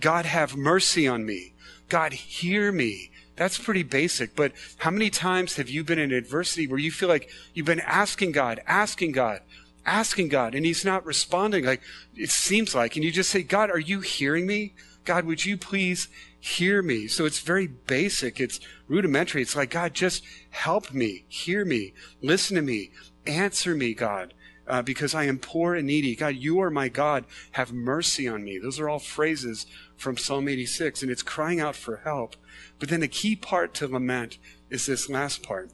God, 0.00 0.26
have 0.26 0.56
mercy 0.56 1.06
on 1.06 1.24
me. 1.24 1.54
God, 1.88 2.12
hear 2.12 2.72
me. 2.72 3.10
That's 3.36 3.58
pretty 3.58 3.82
basic. 3.82 4.34
But 4.34 4.52
how 4.78 4.90
many 4.90 5.10
times 5.10 5.56
have 5.56 5.68
you 5.68 5.84
been 5.84 5.98
in 5.98 6.10
adversity 6.10 6.66
where 6.66 6.78
you 6.78 6.90
feel 6.90 7.08
like 7.08 7.30
you've 7.52 7.66
been 7.66 7.80
asking 7.80 8.32
God, 8.32 8.60
asking 8.66 9.12
God, 9.12 9.40
asking 9.86 10.28
God 10.28 10.54
and 10.54 10.66
he's 10.66 10.84
not 10.84 11.06
responding 11.06 11.64
like 11.64 11.80
it 12.14 12.30
seems 12.30 12.74
like. 12.74 12.96
And 12.96 13.04
you 13.04 13.12
just 13.12 13.30
say, 13.30 13.42
God, 13.42 13.70
are 13.70 13.78
you 13.78 14.00
hearing 14.00 14.46
me? 14.46 14.74
God, 15.04 15.24
would 15.24 15.44
you 15.44 15.56
please 15.56 16.08
hear 16.40 16.82
me? 16.82 17.06
So 17.06 17.24
it's 17.24 17.38
very 17.38 17.68
basic. 17.68 18.40
It's 18.40 18.58
rudimentary. 18.88 19.42
It's 19.42 19.54
like, 19.54 19.70
God, 19.70 19.94
just 19.94 20.24
help 20.50 20.92
me, 20.92 21.24
hear 21.28 21.64
me, 21.64 21.94
listen 22.20 22.56
to 22.56 22.62
me, 22.62 22.90
answer 23.26 23.74
me, 23.74 23.94
God. 23.94 24.34
Uh, 24.68 24.82
because 24.82 25.14
I 25.14 25.24
am 25.24 25.38
poor 25.38 25.74
and 25.76 25.86
needy. 25.86 26.16
God, 26.16 26.34
you 26.34 26.58
are 26.60 26.70
my 26.70 26.88
God. 26.88 27.24
Have 27.52 27.72
mercy 27.72 28.26
on 28.26 28.42
me. 28.42 28.58
Those 28.58 28.80
are 28.80 28.88
all 28.88 28.98
phrases 28.98 29.66
from 29.96 30.16
Psalm 30.16 30.48
86, 30.48 31.02
and 31.02 31.10
it's 31.10 31.22
crying 31.22 31.60
out 31.60 31.76
for 31.76 31.98
help. 31.98 32.34
But 32.78 32.88
then 32.88 33.00
the 33.00 33.08
key 33.08 33.36
part 33.36 33.74
to 33.74 33.86
lament 33.86 34.38
is 34.68 34.86
this 34.86 35.08
last 35.08 35.42
part 35.42 35.70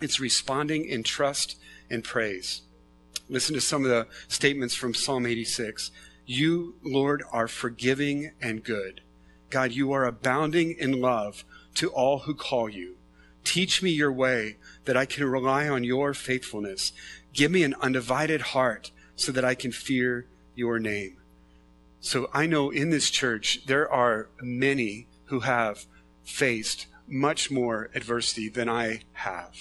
it's 0.00 0.18
responding 0.18 0.84
in 0.84 1.02
trust 1.02 1.56
and 1.88 2.02
praise. 2.02 2.62
Listen 3.28 3.54
to 3.54 3.60
some 3.60 3.84
of 3.84 3.90
the 3.90 4.06
statements 4.28 4.74
from 4.74 4.92
Psalm 4.92 5.24
86. 5.24 5.90
You, 6.26 6.74
Lord, 6.82 7.22
are 7.32 7.48
forgiving 7.48 8.32
and 8.40 8.64
good. 8.64 9.00
God, 9.50 9.72
you 9.72 9.92
are 9.92 10.04
abounding 10.04 10.72
in 10.72 11.00
love 11.00 11.44
to 11.76 11.88
all 11.88 12.20
who 12.20 12.34
call 12.34 12.68
you. 12.68 12.96
Teach 13.44 13.82
me 13.82 13.90
your 13.90 14.12
way 14.12 14.56
that 14.84 14.96
I 14.96 15.06
can 15.06 15.24
rely 15.24 15.68
on 15.68 15.84
your 15.84 16.14
faithfulness. 16.14 16.92
Give 17.34 17.50
me 17.50 17.64
an 17.64 17.74
undivided 17.82 18.40
heart 18.40 18.92
so 19.16 19.32
that 19.32 19.44
I 19.44 19.54
can 19.54 19.72
fear 19.72 20.26
your 20.54 20.78
name. 20.78 21.18
So 22.00 22.30
I 22.32 22.46
know 22.46 22.70
in 22.70 22.90
this 22.90 23.10
church 23.10 23.66
there 23.66 23.90
are 23.90 24.28
many 24.40 25.08
who 25.26 25.40
have 25.40 25.86
faced 26.22 26.86
much 27.08 27.50
more 27.50 27.90
adversity 27.94 28.48
than 28.48 28.68
I 28.68 29.00
have. 29.12 29.54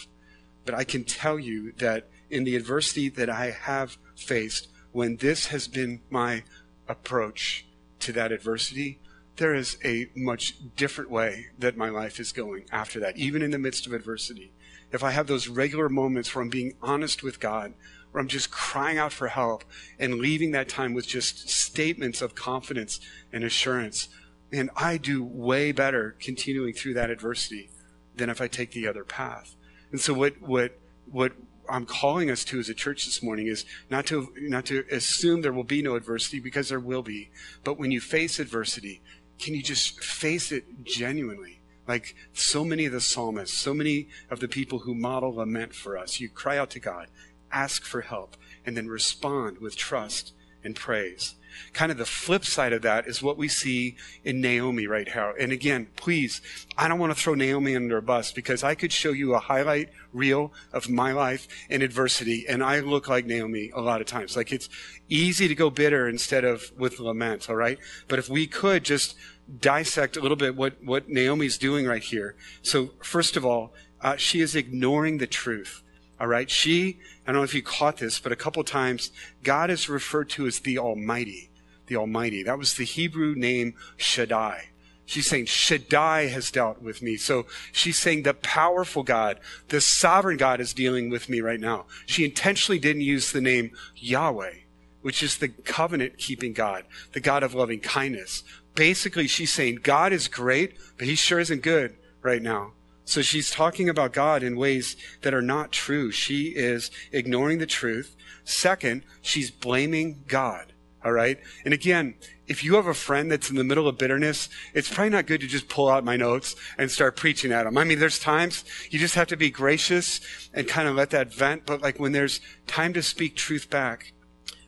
But 0.65 0.75
I 0.75 0.83
can 0.83 1.03
tell 1.03 1.39
you 1.39 1.73
that 1.79 2.07
in 2.29 2.43
the 2.43 2.55
adversity 2.55 3.09
that 3.09 3.29
I 3.29 3.51
have 3.51 3.97
faced, 4.15 4.69
when 4.91 5.17
this 5.17 5.47
has 5.47 5.67
been 5.67 6.01
my 6.09 6.43
approach 6.87 7.65
to 7.99 8.13
that 8.13 8.31
adversity, 8.31 8.99
there 9.37 9.55
is 9.55 9.77
a 9.83 10.09
much 10.15 10.55
different 10.75 11.09
way 11.09 11.47
that 11.57 11.77
my 11.77 11.89
life 11.89 12.19
is 12.19 12.31
going 12.31 12.65
after 12.71 12.99
that, 12.99 13.17
even 13.17 13.41
in 13.41 13.51
the 13.51 13.59
midst 13.59 13.87
of 13.87 13.93
adversity. 13.93 14.51
If 14.91 15.03
I 15.03 15.11
have 15.11 15.27
those 15.27 15.47
regular 15.47 15.89
moments 15.89 16.33
where 16.33 16.43
I'm 16.43 16.49
being 16.49 16.75
honest 16.81 17.23
with 17.23 17.39
God, 17.39 17.73
where 18.11 18.21
I'm 18.21 18.27
just 18.27 18.51
crying 18.51 18.99
out 18.99 19.11
for 19.11 19.27
help 19.27 19.63
and 19.97 20.19
leaving 20.19 20.51
that 20.51 20.69
time 20.69 20.93
with 20.93 21.07
just 21.07 21.49
statements 21.49 22.21
of 22.21 22.35
confidence 22.35 22.99
and 23.31 23.43
assurance, 23.43 24.07
and 24.51 24.69
I 24.75 24.97
do 24.97 25.23
way 25.23 25.71
better 25.71 26.15
continuing 26.19 26.73
through 26.73 26.93
that 26.93 27.09
adversity 27.09 27.71
than 28.15 28.29
if 28.29 28.39
I 28.39 28.47
take 28.47 28.71
the 28.71 28.87
other 28.87 29.03
path. 29.03 29.55
And 29.91 29.99
so 29.99 30.13
what 30.13 30.39
what 30.41 30.77
what 31.11 31.33
I'm 31.69 31.85
calling 31.85 32.29
us 32.29 32.43
to 32.45 32.59
as 32.59 32.69
a 32.69 32.73
church 32.73 33.05
this 33.05 33.23
morning 33.23 33.47
is 33.47 33.65
not 33.89 34.05
to 34.07 34.31
not 34.37 34.65
to 34.65 34.85
assume 34.91 35.41
there 35.41 35.53
will 35.53 35.63
be 35.63 35.81
no 35.81 35.95
adversity 35.95 36.39
because 36.39 36.69
there 36.69 36.79
will 36.79 37.01
be, 37.01 37.31
but 37.63 37.79
when 37.79 37.91
you 37.91 37.99
face 37.99 38.37
adversity, 38.37 39.01
can 39.39 39.53
you 39.53 39.63
just 39.63 40.03
face 40.03 40.51
it 40.51 40.83
genuinely? 40.83 41.61
Like 41.87 42.15
so 42.33 42.63
many 42.63 42.85
of 42.85 42.93
the 42.93 43.01
psalmists, 43.01 43.57
so 43.57 43.73
many 43.73 44.07
of 44.29 44.39
the 44.39 44.47
people 44.47 44.79
who 44.79 44.95
model 44.95 45.35
lament 45.35 45.73
for 45.75 45.97
us, 45.97 46.19
you 46.19 46.29
cry 46.29 46.57
out 46.57 46.69
to 46.71 46.79
God, 46.79 47.07
ask 47.51 47.83
for 47.83 48.01
help, 48.01 48.37
and 48.65 48.77
then 48.77 48.87
respond 48.87 49.59
with 49.59 49.75
trust 49.75 50.33
and 50.63 50.75
praise. 50.75 51.35
Kind 51.73 51.91
of 51.91 51.97
the 51.97 52.05
flip 52.05 52.45
side 52.45 52.73
of 52.73 52.81
that 52.81 53.07
is 53.07 53.21
what 53.21 53.37
we 53.37 53.47
see 53.47 53.95
in 54.23 54.41
Naomi 54.41 54.87
right 54.87 55.07
now. 55.13 55.33
And 55.39 55.51
again, 55.51 55.87
please, 55.95 56.41
I 56.77 56.87
don't 56.87 56.99
want 56.99 57.15
to 57.15 57.21
throw 57.21 57.35
Naomi 57.35 57.75
under 57.75 57.97
a 57.97 58.01
bus 58.01 58.31
because 58.31 58.63
I 58.63 58.75
could 58.75 58.91
show 58.91 59.11
you 59.11 59.33
a 59.33 59.39
highlight 59.39 59.89
reel 60.11 60.53
of 60.71 60.89
my 60.89 61.11
life 61.11 61.47
in 61.69 61.81
adversity, 61.81 62.45
and 62.47 62.63
I 62.63 62.79
look 62.79 63.07
like 63.07 63.25
Naomi 63.25 63.71
a 63.73 63.81
lot 63.81 64.01
of 64.01 64.07
times. 64.07 64.35
Like 64.37 64.51
it's 64.51 64.69
easy 65.09 65.47
to 65.47 65.55
go 65.55 65.69
bitter 65.69 66.07
instead 66.07 66.43
of 66.43 66.71
with 66.77 66.99
lament, 66.99 67.49
all 67.49 67.55
right? 67.55 67.77
But 68.07 68.19
if 68.19 68.29
we 68.29 68.47
could 68.47 68.83
just 68.83 69.15
dissect 69.59 70.17
a 70.17 70.21
little 70.21 70.37
bit 70.37 70.55
what, 70.55 70.83
what 70.83 71.09
Naomi's 71.09 71.57
doing 71.57 71.85
right 71.85 72.03
here. 72.03 72.35
So, 72.61 72.91
first 73.01 73.35
of 73.35 73.45
all, 73.45 73.73
uh, 74.01 74.15
she 74.15 74.41
is 74.41 74.55
ignoring 74.55 75.17
the 75.17 75.27
truth. 75.27 75.82
All 76.19 76.27
right. 76.27 76.49
She, 76.49 76.99
I 77.25 77.31
don't 77.31 77.41
know 77.41 77.43
if 77.43 77.53
you 77.53 77.63
caught 77.63 77.97
this, 77.97 78.19
but 78.19 78.31
a 78.31 78.37
couple 78.37 78.63
times 78.63 79.11
God 79.43 79.69
is 79.69 79.89
referred 79.89 80.29
to 80.31 80.45
as 80.47 80.59
the 80.59 80.77
Almighty. 80.77 81.49
The 81.87 81.97
Almighty. 81.97 82.43
That 82.43 82.57
was 82.57 82.75
the 82.75 82.85
Hebrew 82.85 83.35
name 83.35 83.75
Shaddai. 83.97 84.69
She's 85.05 85.27
saying, 85.27 85.47
Shaddai 85.47 86.27
has 86.27 86.49
dealt 86.49 86.81
with 86.81 87.01
me. 87.01 87.17
So 87.17 87.45
she's 87.71 87.99
saying 87.99 88.23
the 88.23 88.33
powerful 88.33 89.03
God, 89.03 89.39
the 89.67 89.81
sovereign 89.81 90.37
God 90.37 90.61
is 90.61 90.73
dealing 90.73 91.09
with 91.09 91.27
me 91.27 91.41
right 91.41 91.59
now. 91.59 91.85
She 92.05 92.23
intentionally 92.23 92.79
didn't 92.79 93.01
use 93.01 93.31
the 93.31 93.41
name 93.41 93.71
Yahweh, 93.97 94.53
which 95.01 95.21
is 95.21 95.37
the 95.37 95.49
covenant 95.49 96.17
keeping 96.17 96.53
God, 96.53 96.85
the 97.11 97.19
God 97.19 97.43
of 97.43 97.53
loving 97.53 97.81
kindness. 97.81 98.43
Basically, 98.75 99.27
she's 99.27 99.51
saying 99.51 99.79
God 99.83 100.13
is 100.13 100.27
great, 100.27 100.77
but 100.97 101.05
he 101.05 101.15
sure 101.15 101.39
isn't 101.39 101.63
good 101.63 101.95
right 102.21 102.41
now. 102.41 102.71
So 103.05 103.21
she's 103.21 103.51
talking 103.51 103.89
about 103.89 104.13
God 104.13 104.43
in 104.43 104.55
ways 104.55 104.95
that 105.21 105.33
are 105.33 105.41
not 105.41 105.71
true. 105.71 106.11
She 106.11 106.47
is 106.55 106.89
ignoring 107.11 107.59
the 107.59 107.65
truth. 107.65 108.15
Second, 108.45 109.03
she's 109.21 109.51
blaming 109.51 110.23
God. 110.27 110.73
All 111.03 111.11
right. 111.11 111.37
And 111.65 111.73
again, 111.73 112.15
if 112.47 112.63
you 112.63 112.75
have 112.75 112.87
a 112.87 112.93
friend 112.93 113.29
that's 113.29 113.49
in 113.49 113.57
the 113.57 113.63
middle 113.63 113.87
of 113.87 113.97
bitterness, 113.97 114.47
it's 114.73 114.87
probably 114.87 115.09
not 115.09 115.27
good 115.27 115.41
to 115.41 115.47
just 115.47 115.67
pull 115.67 115.89
out 115.89 116.05
my 116.05 116.15
notes 116.15 116.55
and 116.77 116.89
start 116.89 117.17
preaching 117.17 117.51
at 117.51 117.63
them. 117.63 117.77
I 117.77 117.83
mean, 117.83 117.99
there's 117.99 118.19
times 118.19 118.63
you 118.89 118.99
just 118.99 119.15
have 119.15 119.27
to 119.27 119.37
be 119.37 119.49
gracious 119.49 120.21
and 120.53 120.67
kind 120.67 120.87
of 120.87 120.95
let 120.95 121.09
that 121.09 121.33
vent. 121.33 121.65
But 121.65 121.81
like 121.81 121.99
when 121.99 122.13
there's 122.13 122.39
time 122.67 122.93
to 122.93 123.03
speak 123.03 123.35
truth 123.35 123.69
back, 123.69 124.13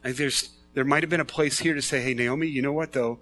like 0.03 0.15
there's, 0.15 0.49
there 0.73 0.83
might 0.83 1.03
have 1.03 1.09
been 1.09 1.21
a 1.21 1.25
place 1.25 1.59
here 1.59 1.73
to 1.73 1.81
say, 1.81 2.01
Hey, 2.01 2.13
Naomi, 2.13 2.47
you 2.47 2.61
know 2.61 2.73
what 2.73 2.91
though? 2.91 3.19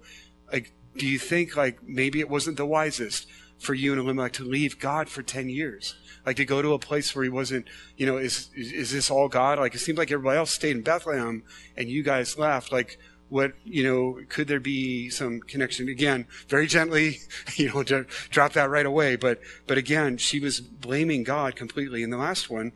Like, 0.52 0.72
do 0.96 1.06
you 1.06 1.18
think 1.18 1.56
like 1.56 1.82
maybe 1.84 2.20
it 2.20 2.28
wasn't 2.28 2.56
the 2.56 2.66
wisest 2.66 3.28
for 3.58 3.74
you 3.74 3.92
and 3.92 4.00
Elimelech 4.00 4.32
to 4.34 4.44
leave 4.44 4.78
God 4.78 5.08
for 5.08 5.22
10 5.22 5.48
years? 5.48 5.94
Like 6.26 6.36
to 6.36 6.44
go 6.44 6.62
to 6.62 6.72
a 6.72 6.78
place 6.78 7.14
where 7.14 7.24
he 7.24 7.30
wasn't, 7.30 7.66
you 7.96 8.06
know, 8.06 8.16
is, 8.16 8.50
is, 8.54 8.72
is 8.72 8.92
this 8.92 9.10
all 9.10 9.28
God? 9.28 9.58
Like 9.58 9.74
it 9.74 9.78
seemed 9.78 9.98
like 9.98 10.10
everybody 10.10 10.38
else 10.38 10.50
stayed 10.50 10.76
in 10.76 10.82
Bethlehem 10.82 11.42
and 11.76 11.88
you 11.88 12.02
guys 12.02 12.38
left. 12.38 12.72
Like, 12.72 12.98
what 13.28 13.52
you 13.64 13.82
know 13.82 14.20
could 14.28 14.48
there 14.48 14.60
be 14.60 15.08
some 15.08 15.40
connection 15.40 15.88
again 15.88 16.26
very 16.46 16.66
gently 16.66 17.18
you 17.56 17.68
know 17.68 17.82
to 17.82 18.04
drop 18.30 18.52
that 18.52 18.70
right 18.70 18.86
away 18.86 19.16
but 19.16 19.40
but 19.66 19.78
again 19.78 20.16
she 20.16 20.38
was 20.38 20.60
blaming 20.60 21.24
god 21.24 21.56
completely 21.56 22.02
and 22.02 22.12
the 22.12 22.16
last 22.16 22.50
one 22.50 22.70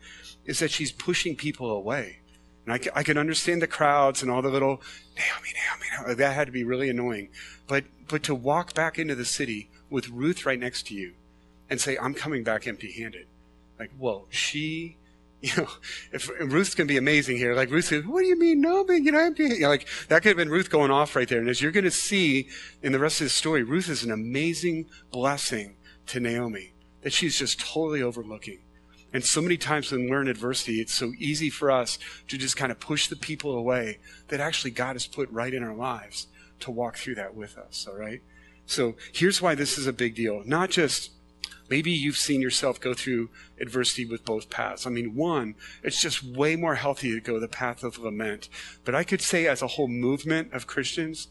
is 0.45 0.59
that 0.59 0.71
she's 0.71 0.91
pushing 0.91 1.35
people 1.35 1.71
away 1.71 2.17
and 2.65 2.73
I, 2.73 2.99
I 2.99 3.03
can 3.03 3.17
understand 3.17 3.61
the 3.61 3.67
crowds 3.67 4.21
and 4.21 4.29
all 4.29 4.41
the 4.41 4.49
little 4.49 4.81
naomi 5.15 5.49
naomi, 5.53 5.85
naomi 5.97 6.15
that 6.15 6.33
had 6.33 6.47
to 6.47 6.51
be 6.51 6.63
really 6.63 6.89
annoying 6.89 7.29
but 7.67 7.85
but 8.07 8.23
to 8.23 8.35
walk 8.35 8.73
back 8.73 8.97
into 8.97 9.15
the 9.15 9.25
city 9.25 9.69
with 9.89 10.09
ruth 10.09 10.45
right 10.45 10.59
next 10.59 10.87
to 10.87 10.93
you 10.93 11.13
and 11.69 11.79
say 11.79 11.97
i'm 12.01 12.13
coming 12.13 12.43
back 12.43 12.67
empty 12.67 12.91
handed 12.91 13.27
like 13.79 13.91
whoa, 13.97 14.27
she 14.29 14.97
you 15.41 15.51
know, 15.55 15.69
if 16.11 16.29
Ruth's 16.41 16.75
gonna 16.75 16.87
be 16.87 16.97
amazing 16.97 17.37
here, 17.37 17.55
like 17.55 17.71
Ruth 17.71 17.85
says, 17.85 18.05
"What 18.05 18.19
do 18.19 18.27
you 18.27 18.37
mean, 18.37 18.59
no, 18.59 18.83
man? 18.83 19.05
You 19.05 19.13
know, 19.13 19.19
I'm 19.19 19.35
you 19.37 19.59
know, 19.59 19.69
like 19.69 19.87
that 20.09 20.21
could 20.21 20.31
have 20.31 20.37
been 20.37 20.49
Ruth 20.49 20.69
going 20.69 20.91
off 20.91 21.15
right 21.15 21.29
there." 21.29 21.39
And 21.39 21.47
as 21.47 21.61
you're 21.61 21.71
gonna 21.71 21.91
see 21.91 22.49
in 22.83 22.91
the 22.91 22.99
rest 22.99 23.21
of 23.21 23.25
the 23.25 23.29
story, 23.29 23.63
Ruth 23.63 23.87
is 23.87 24.03
an 24.03 24.11
amazing 24.11 24.87
blessing 25.11 25.77
to 26.07 26.19
Naomi 26.19 26.73
that 27.03 27.13
she's 27.13 27.39
just 27.39 27.57
totally 27.57 28.01
overlooking. 28.01 28.59
And 29.13 29.23
so 29.23 29.41
many 29.41 29.55
times 29.55 29.93
when 29.93 30.09
we're 30.09 30.21
in 30.21 30.27
adversity, 30.27 30.81
it's 30.81 30.93
so 30.93 31.13
easy 31.17 31.49
for 31.49 31.71
us 31.71 31.97
to 32.27 32.37
just 32.37 32.57
kind 32.57 32.71
of 32.71 32.81
push 32.81 33.07
the 33.07 33.15
people 33.15 33.55
away 33.55 33.99
that 34.27 34.41
actually 34.41 34.71
God 34.71 34.93
has 34.93 35.07
put 35.07 35.31
right 35.31 35.53
in 35.53 35.63
our 35.63 35.73
lives 35.73 36.27
to 36.59 36.69
walk 36.69 36.97
through 36.97 37.15
that 37.15 37.33
with 37.33 37.57
us. 37.57 37.87
All 37.89 37.97
right. 37.97 38.21
So 38.69 38.95
here's 39.11 39.41
why 39.41 39.55
this 39.55 39.77
is 39.77 39.87
a 39.87 39.93
big 39.93 40.15
deal. 40.15 40.43
Not 40.45 40.69
just 40.69 41.11
Maybe 41.69 41.91
you've 41.91 42.17
seen 42.17 42.41
yourself 42.41 42.79
go 42.79 42.95
through 42.95 43.29
adversity 43.61 44.05
with 44.05 44.25
both 44.25 44.49
paths. 44.49 44.87
I 44.87 44.89
mean, 44.89 45.13
one, 45.13 45.53
it's 45.83 46.01
just 46.01 46.23
way 46.23 46.55
more 46.55 46.75
healthy 46.75 47.11
to 47.13 47.21
go 47.21 47.39
the 47.39 47.47
path 47.47 47.83
of 47.83 47.99
lament. 47.99 48.49
But 48.83 48.95
I 48.95 49.03
could 49.03 49.21
say, 49.21 49.45
as 49.45 49.61
a 49.61 49.67
whole 49.67 49.87
movement 49.87 50.51
of 50.51 50.65
Christians, 50.65 51.27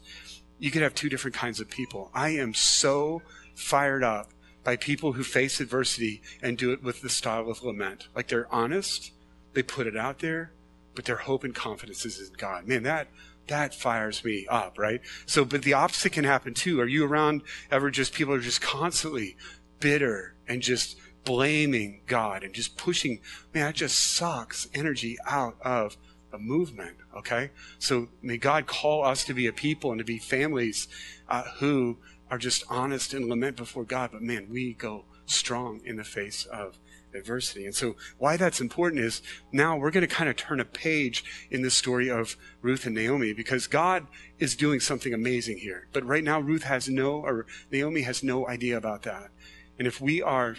you 0.57 0.71
could 0.71 0.81
have 0.81 0.95
two 0.95 1.09
different 1.09 1.35
kinds 1.35 1.59
of 1.59 1.69
people. 1.69 2.09
I 2.13 2.29
am 2.29 2.53
so 2.53 3.21
fired 3.53 4.03
up 4.03 4.31
by 4.63 4.77
people 4.77 5.13
who 5.13 5.23
face 5.23 5.59
adversity 5.59 6.21
and 6.41 6.57
do 6.57 6.71
it 6.71 6.81
with 6.81 7.01
the 7.01 7.09
style 7.09 7.49
of 7.49 7.61
lament. 7.61 8.07
Like 8.15 8.29
they're 8.29 8.53
honest, 8.53 9.11
they 9.53 9.63
put 9.63 9.87
it 9.87 9.97
out 9.97 10.19
there, 10.19 10.53
but 10.95 11.03
their 11.03 11.17
hope 11.17 11.43
and 11.43 11.55
confidence 11.55 12.05
is 12.05 12.19
in 12.19 12.33
God. 12.37 12.65
Man, 12.65 12.83
that 12.83 13.07
that 13.49 13.75
fires 13.75 14.23
me 14.23 14.47
up, 14.49 14.79
right? 14.79 15.01
So, 15.25 15.45
but 15.45 15.63
the 15.63 15.73
opposite 15.73 16.13
can 16.13 16.23
happen 16.23 16.53
too. 16.53 16.79
Are 16.81 16.87
you 16.87 17.05
around 17.05 17.43
ever 17.69 17.91
just 17.91 18.13
people 18.13 18.33
are 18.33 18.39
just 18.39 18.61
constantly 18.61 19.35
bitter 19.79 20.35
and 20.47 20.61
just 20.61 20.97
blaming 21.25 22.01
God 22.07 22.43
and 22.43 22.53
just 22.53 22.77
pushing, 22.77 23.19
man, 23.53 23.65
that 23.65 23.75
just 23.75 23.99
sucks 23.99 24.67
energy 24.73 25.17
out 25.25 25.55
of 25.61 25.97
a 26.31 26.37
movement. 26.37 26.97
Okay. 27.15 27.51
So 27.79 28.07
may 28.21 28.37
God 28.37 28.67
call 28.67 29.03
us 29.03 29.23
to 29.25 29.33
be 29.33 29.47
a 29.47 29.53
people 29.53 29.91
and 29.91 29.99
to 29.99 30.05
be 30.05 30.19
families 30.19 30.87
uh, 31.27 31.43
who 31.57 31.97
are 32.29 32.37
just 32.37 32.63
honest 32.69 33.13
and 33.13 33.27
lament 33.27 33.57
before 33.57 33.83
God. 33.83 34.11
But 34.11 34.21
man, 34.21 34.47
we 34.49 34.73
go 34.73 35.05
strong 35.25 35.81
in 35.83 35.95
the 35.95 36.03
face 36.03 36.45
of 36.45 36.77
adversity. 37.13 37.65
And 37.65 37.75
so 37.75 37.95
why 38.17 38.37
that's 38.37 38.61
important 38.61 39.01
is 39.01 39.21
now 39.51 39.77
we're 39.77 39.91
going 39.91 40.07
to 40.07 40.15
kind 40.15 40.29
of 40.29 40.35
turn 40.35 40.59
a 40.59 40.65
page 40.65 41.23
in 41.49 41.61
the 41.61 41.71
story 41.71 42.09
of 42.09 42.35
Ruth 42.61 42.85
and 42.85 42.95
Naomi 42.95 43.33
because 43.33 43.67
God 43.67 44.07
is 44.37 44.55
doing 44.55 44.79
something 44.79 45.13
amazing 45.13 45.57
here. 45.57 45.87
But 45.93 46.05
right 46.05 46.23
now 46.23 46.39
Ruth 46.39 46.63
has 46.63 46.89
no, 46.89 47.13
or 47.13 47.45
Naomi 47.71 48.01
has 48.01 48.23
no 48.23 48.47
idea 48.47 48.77
about 48.77 49.03
that. 49.03 49.29
And 49.77 49.87
if 49.87 50.01
we 50.01 50.21
are 50.21 50.57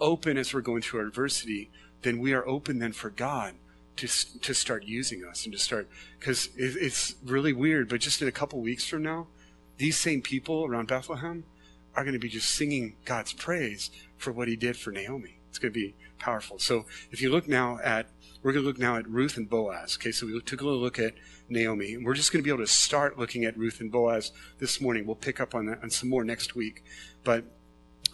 open 0.00 0.36
as 0.36 0.54
we're 0.54 0.60
going 0.60 0.82
through 0.82 1.00
our 1.00 1.06
adversity, 1.06 1.70
then 2.02 2.18
we 2.18 2.32
are 2.32 2.46
open 2.46 2.78
then 2.78 2.92
for 2.92 3.10
God 3.10 3.54
to, 3.96 4.06
to 4.06 4.54
start 4.54 4.84
using 4.84 5.24
us 5.24 5.44
and 5.44 5.52
to 5.52 5.58
start, 5.58 5.88
because 6.18 6.46
it, 6.56 6.76
it's 6.80 7.16
really 7.24 7.52
weird, 7.52 7.88
but 7.88 8.00
just 8.00 8.22
in 8.22 8.28
a 8.28 8.32
couple 8.32 8.60
weeks 8.60 8.86
from 8.86 9.02
now, 9.02 9.26
these 9.78 9.98
same 9.98 10.22
people 10.22 10.64
around 10.64 10.86
Bethlehem 10.86 11.44
are 11.96 12.04
going 12.04 12.12
to 12.12 12.20
be 12.20 12.28
just 12.28 12.50
singing 12.50 12.94
God's 13.04 13.32
praise 13.32 13.90
for 14.16 14.32
what 14.32 14.46
he 14.46 14.54
did 14.54 14.76
for 14.76 14.92
Naomi. 14.92 15.37
It's 15.58 15.62
going 15.64 15.74
to 15.74 15.80
be 15.80 15.96
powerful. 16.20 16.60
So 16.60 16.84
if 17.10 17.20
you 17.20 17.32
look 17.32 17.48
now 17.48 17.80
at, 17.82 18.06
we're 18.44 18.52
going 18.52 18.62
to 18.62 18.68
look 18.68 18.78
now 18.78 18.96
at 18.96 19.08
Ruth 19.08 19.36
and 19.36 19.50
Boaz. 19.50 19.98
Okay, 20.00 20.12
so 20.12 20.24
we 20.24 20.40
took 20.42 20.60
a 20.60 20.64
little 20.64 20.78
look 20.78 21.00
at 21.00 21.14
Naomi. 21.48 21.94
And 21.94 22.06
we're 22.06 22.14
just 22.14 22.32
going 22.32 22.40
to 22.40 22.44
be 22.44 22.50
able 22.54 22.64
to 22.64 22.72
start 22.72 23.18
looking 23.18 23.44
at 23.44 23.58
Ruth 23.58 23.80
and 23.80 23.90
Boaz 23.90 24.30
this 24.60 24.80
morning. 24.80 25.04
We'll 25.04 25.16
pick 25.16 25.40
up 25.40 25.56
on 25.56 25.66
that 25.66 25.82
and 25.82 25.92
some 25.92 26.08
more 26.08 26.22
next 26.22 26.54
week. 26.54 26.84
But 27.24 27.42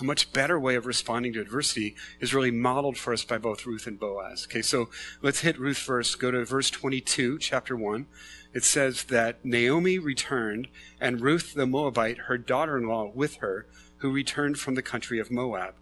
a 0.00 0.04
much 0.04 0.32
better 0.32 0.58
way 0.58 0.74
of 0.74 0.86
responding 0.86 1.34
to 1.34 1.40
adversity 1.42 1.96
is 2.18 2.32
really 2.32 2.50
modeled 2.50 2.96
for 2.96 3.12
us 3.12 3.26
by 3.26 3.36
both 3.36 3.66
Ruth 3.66 3.86
and 3.86 4.00
Boaz. 4.00 4.46
Okay, 4.48 4.62
so 4.62 4.88
let's 5.20 5.40
hit 5.40 5.60
Ruth 5.60 5.76
first. 5.76 6.18
Go 6.18 6.30
to 6.30 6.46
verse 6.46 6.70
22, 6.70 7.38
chapter 7.40 7.76
1. 7.76 8.06
It 8.54 8.64
says 8.64 9.04
that 9.04 9.44
Naomi 9.44 9.98
returned, 9.98 10.68
and 10.98 11.20
Ruth 11.20 11.52
the 11.52 11.66
Moabite, 11.66 12.20
her 12.20 12.38
daughter 12.38 12.78
in 12.78 12.88
law, 12.88 13.12
with 13.14 13.36
her, 13.36 13.66
who 13.98 14.10
returned 14.10 14.58
from 14.58 14.76
the 14.76 14.82
country 14.82 15.18
of 15.18 15.30
Moab. 15.30 15.74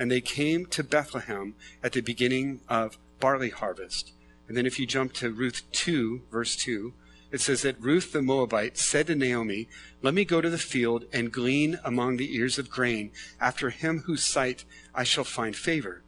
And 0.00 0.10
they 0.10 0.22
came 0.22 0.66
to 0.66 0.82
Bethlehem 0.82 1.54
at 1.82 1.92
the 1.92 2.00
beginning 2.00 2.62
of 2.68 2.98
barley 3.20 3.50
harvest. 3.50 4.12
And 4.48 4.56
then 4.56 4.66
if 4.66 4.80
you 4.80 4.86
jump 4.86 5.12
to 5.12 5.30
Ruth 5.30 5.62
2, 5.72 6.22
verse 6.32 6.56
2, 6.56 6.94
it 7.30 7.40
says 7.40 7.62
that 7.62 7.80
Ruth 7.80 8.12
the 8.12 8.22
Moabite 8.22 8.76
said 8.76 9.06
to 9.06 9.14
Naomi, 9.14 9.68
Let 10.02 10.14
me 10.14 10.24
go 10.24 10.40
to 10.40 10.50
the 10.50 10.58
field 10.58 11.04
and 11.12 11.30
glean 11.30 11.78
among 11.84 12.16
the 12.16 12.34
ears 12.34 12.58
of 12.58 12.70
grain 12.70 13.12
after 13.40 13.70
him 13.70 14.04
whose 14.06 14.24
sight 14.24 14.64
I 14.94 15.04
shall 15.04 15.22
find 15.22 15.54
favor. 15.54 16.02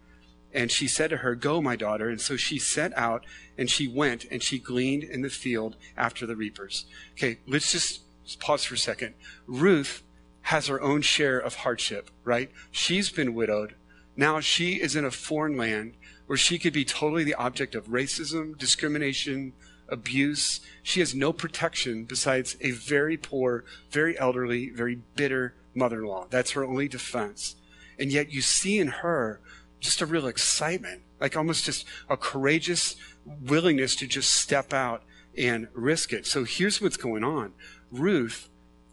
And 0.55 0.71
she 0.71 0.89
said 0.89 1.11
to 1.11 1.19
her, 1.19 1.35
Go, 1.35 1.63
my 1.63 1.77
daughter. 1.77 2.09
And 2.09 2.21
so 2.21 2.37
she 2.37 2.59
set 2.59 2.97
out 2.97 3.25
and 3.57 3.71
she 3.71 3.87
went 3.87 4.25
and 4.31 4.43
she 4.43 4.59
gleaned 4.59 5.05
in 5.05 5.21
the 5.21 5.31
field 5.31 5.77
after 5.97 6.27
the 6.27 6.35
reapers. 6.35 6.87
Okay, 7.13 7.39
let's 7.47 7.71
just 7.71 8.01
pause 8.41 8.65
for 8.65 8.75
a 8.75 8.79
second. 8.79 9.15
Ruth 9.47 10.03
has 10.43 10.67
her 10.67 10.81
own 10.81 11.03
share 11.03 11.39
of 11.39 11.57
hardship, 11.57 12.11
right? 12.25 12.51
She's 12.71 13.11
been 13.11 13.35
widowed. 13.35 13.75
Now 14.17 14.41
she 14.41 14.75
is 14.75 14.95
in 14.95 15.05
a 15.05 15.11
foreign 15.11 15.57
land 15.57 15.95
where 16.27 16.37
she 16.37 16.59
could 16.59 16.73
be 16.73 16.85
totally 16.85 17.25
the 17.25 17.35
object 17.35 17.75
of 17.75 17.89
racism, 17.89 18.57
discrimination, 18.57 19.53
abuse. 19.89 20.61
She 20.83 21.01
has 21.01 21.15
no 21.15 21.33
protection 21.33 22.05
besides 22.05 22.57
a 22.61 22.71
very 22.73 23.17
poor, 23.17 23.65
very 23.91 24.19
elderly, 24.19 24.71
very 24.71 24.97
bitter 25.17 25.55
mother 25.75 26.01
in 26.01 26.07
law. 26.07 26.27
That's 26.31 26.53
her 26.53 26.65
only 26.65 26.89
defense. 26.89 27.57
And 27.99 28.11
yet 28.11 28.33
you 28.33 28.41
see 28.41 28.79
in 28.79 28.89
her 28.89 29.41
just 29.81 30.01
a 30.01 30.07
real 30.07 30.27
excitement, 30.27 31.03
like 31.21 31.37
almost 31.37 31.65
just 31.65 31.87
a 32.09 32.17
courageous 32.17 32.97
willingness 33.25 33.97
to 33.97 34.07
just 34.07 34.35
step 34.35 34.73
out 34.73 35.03
and 35.37 35.69
risk 35.73 36.13
it. 36.13 36.27
So 36.27 36.45
here's 36.45 36.81
what's 36.81 36.97
going 36.97 37.25
on 37.25 37.53
Ruth, 37.91 38.49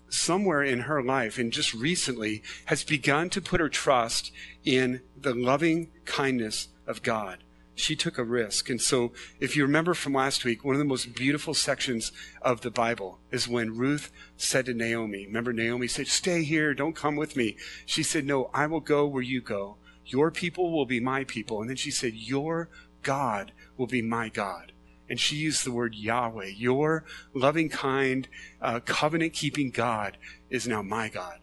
somewhere 0.09 0.63
in 0.63 0.81
her 0.81 1.01
life, 1.01 1.37
and 1.37 1.51
just 1.51 1.73
recently, 1.73 2.43
has 2.65 2.83
begun 2.83 3.29
to 3.31 3.41
put 3.41 3.59
her 3.59 3.69
trust 3.69 4.31
in 4.65 5.01
the 5.19 5.33
loving 5.33 5.89
kindness 6.05 6.69
of 6.87 7.01
God 7.03 7.43
she 7.79 7.95
took 7.95 8.17
a 8.17 8.23
risk. 8.23 8.69
And 8.69 8.81
so, 8.81 9.13
if 9.39 9.55
you 9.55 9.63
remember 9.63 9.93
from 9.93 10.13
last 10.13 10.43
week, 10.43 10.63
one 10.63 10.75
of 10.75 10.79
the 10.79 10.85
most 10.85 11.15
beautiful 11.15 11.53
sections 11.53 12.11
of 12.41 12.61
the 12.61 12.71
Bible 12.71 13.19
is 13.31 13.47
when 13.47 13.77
Ruth 13.77 14.11
said 14.37 14.65
to 14.65 14.73
Naomi, 14.73 15.25
remember, 15.25 15.53
Naomi 15.53 15.87
said, 15.87 16.07
Stay 16.07 16.43
here, 16.43 16.73
don't 16.73 16.95
come 16.95 17.15
with 17.15 17.35
me. 17.35 17.55
She 17.85 18.03
said, 18.03 18.25
No, 18.25 18.49
I 18.53 18.67
will 18.67 18.81
go 18.81 19.07
where 19.07 19.23
you 19.23 19.41
go. 19.41 19.77
Your 20.05 20.31
people 20.31 20.71
will 20.71 20.85
be 20.85 20.99
my 20.99 21.23
people. 21.23 21.61
And 21.61 21.69
then 21.69 21.77
she 21.77 21.91
said, 21.91 22.13
Your 22.15 22.69
God 23.01 23.53
will 23.77 23.87
be 23.87 24.01
my 24.01 24.29
God. 24.29 24.73
And 25.09 25.19
she 25.19 25.35
used 25.35 25.65
the 25.65 25.71
word 25.71 25.95
Yahweh. 25.95 26.51
Your 26.55 27.03
loving, 27.33 27.69
kind, 27.69 28.27
uh, 28.61 28.79
covenant 28.81 29.33
keeping 29.33 29.71
God 29.71 30.17
is 30.49 30.67
now 30.67 30.81
my 30.81 31.09
God. 31.09 31.39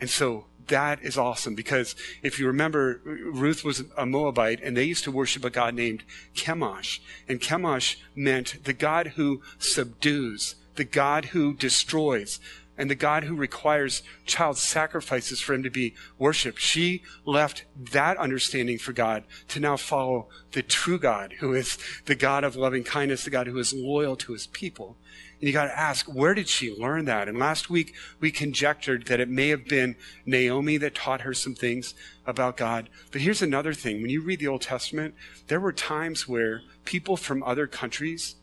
And 0.00 0.10
so 0.10 0.46
that 0.68 1.02
is 1.02 1.18
awesome 1.18 1.54
because 1.54 1.96
if 2.22 2.38
you 2.38 2.46
remember, 2.46 3.00
Ruth 3.04 3.64
was 3.64 3.84
a 3.96 4.06
Moabite 4.06 4.60
and 4.62 4.76
they 4.76 4.84
used 4.84 5.04
to 5.04 5.12
worship 5.12 5.44
a 5.44 5.50
God 5.50 5.74
named 5.74 6.04
Chemosh. 6.34 7.00
And 7.28 7.40
Chemosh 7.40 7.96
meant 8.14 8.64
the 8.64 8.72
God 8.72 9.08
who 9.16 9.42
subdues, 9.58 10.54
the 10.76 10.84
God 10.84 11.26
who 11.26 11.54
destroys, 11.54 12.38
and 12.78 12.88
the 12.88 12.94
God 12.94 13.24
who 13.24 13.34
requires 13.34 14.02
child 14.24 14.56
sacrifices 14.56 15.40
for 15.40 15.52
him 15.52 15.64
to 15.64 15.70
be 15.70 15.94
worshiped. 16.16 16.60
She 16.60 17.02
left 17.24 17.64
that 17.76 18.16
understanding 18.16 18.78
for 18.78 18.92
God 18.92 19.24
to 19.48 19.60
now 19.60 19.76
follow 19.76 20.28
the 20.52 20.62
true 20.62 20.98
God, 20.98 21.34
who 21.40 21.52
is 21.52 21.76
the 22.06 22.14
God 22.14 22.44
of 22.44 22.56
loving 22.56 22.84
kindness, 22.84 23.24
the 23.24 23.30
God 23.30 23.48
who 23.48 23.58
is 23.58 23.74
loyal 23.74 24.16
to 24.16 24.32
his 24.32 24.46
people. 24.46 24.96
And 25.40 25.46
you 25.46 25.52
got 25.52 25.66
to 25.66 25.78
ask, 25.78 26.06
where 26.06 26.34
did 26.34 26.48
she 26.48 26.74
learn 26.74 27.04
that? 27.04 27.28
And 27.28 27.38
last 27.38 27.68
week 27.68 27.94
we 28.20 28.30
conjectured 28.30 29.06
that 29.06 29.20
it 29.20 29.28
may 29.28 29.48
have 29.48 29.66
been 29.66 29.96
Naomi 30.24 30.76
that 30.78 30.94
taught 30.94 31.20
her 31.22 31.34
some 31.34 31.54
things 31.54 31.94
about 32.26 32.56
God. 32.56 32.88
But 33.10 33.20
here's 33.20 33.42
another 33.42 33.72
thing. 33.72 34.00
When 34.02 34.10
you 34.10 34.22
read 34.22 34.40
the 34.40 34.48
Old 34.48 34.62
Testament, 34.62 35.14
there 35.48 35.60
were 35.60 35.72
times 35.72 36.26
where 36.26 36.62
people 36.84 37.16
from 37.16 37.42
other 37.42 37.66
countries 37.66 38.36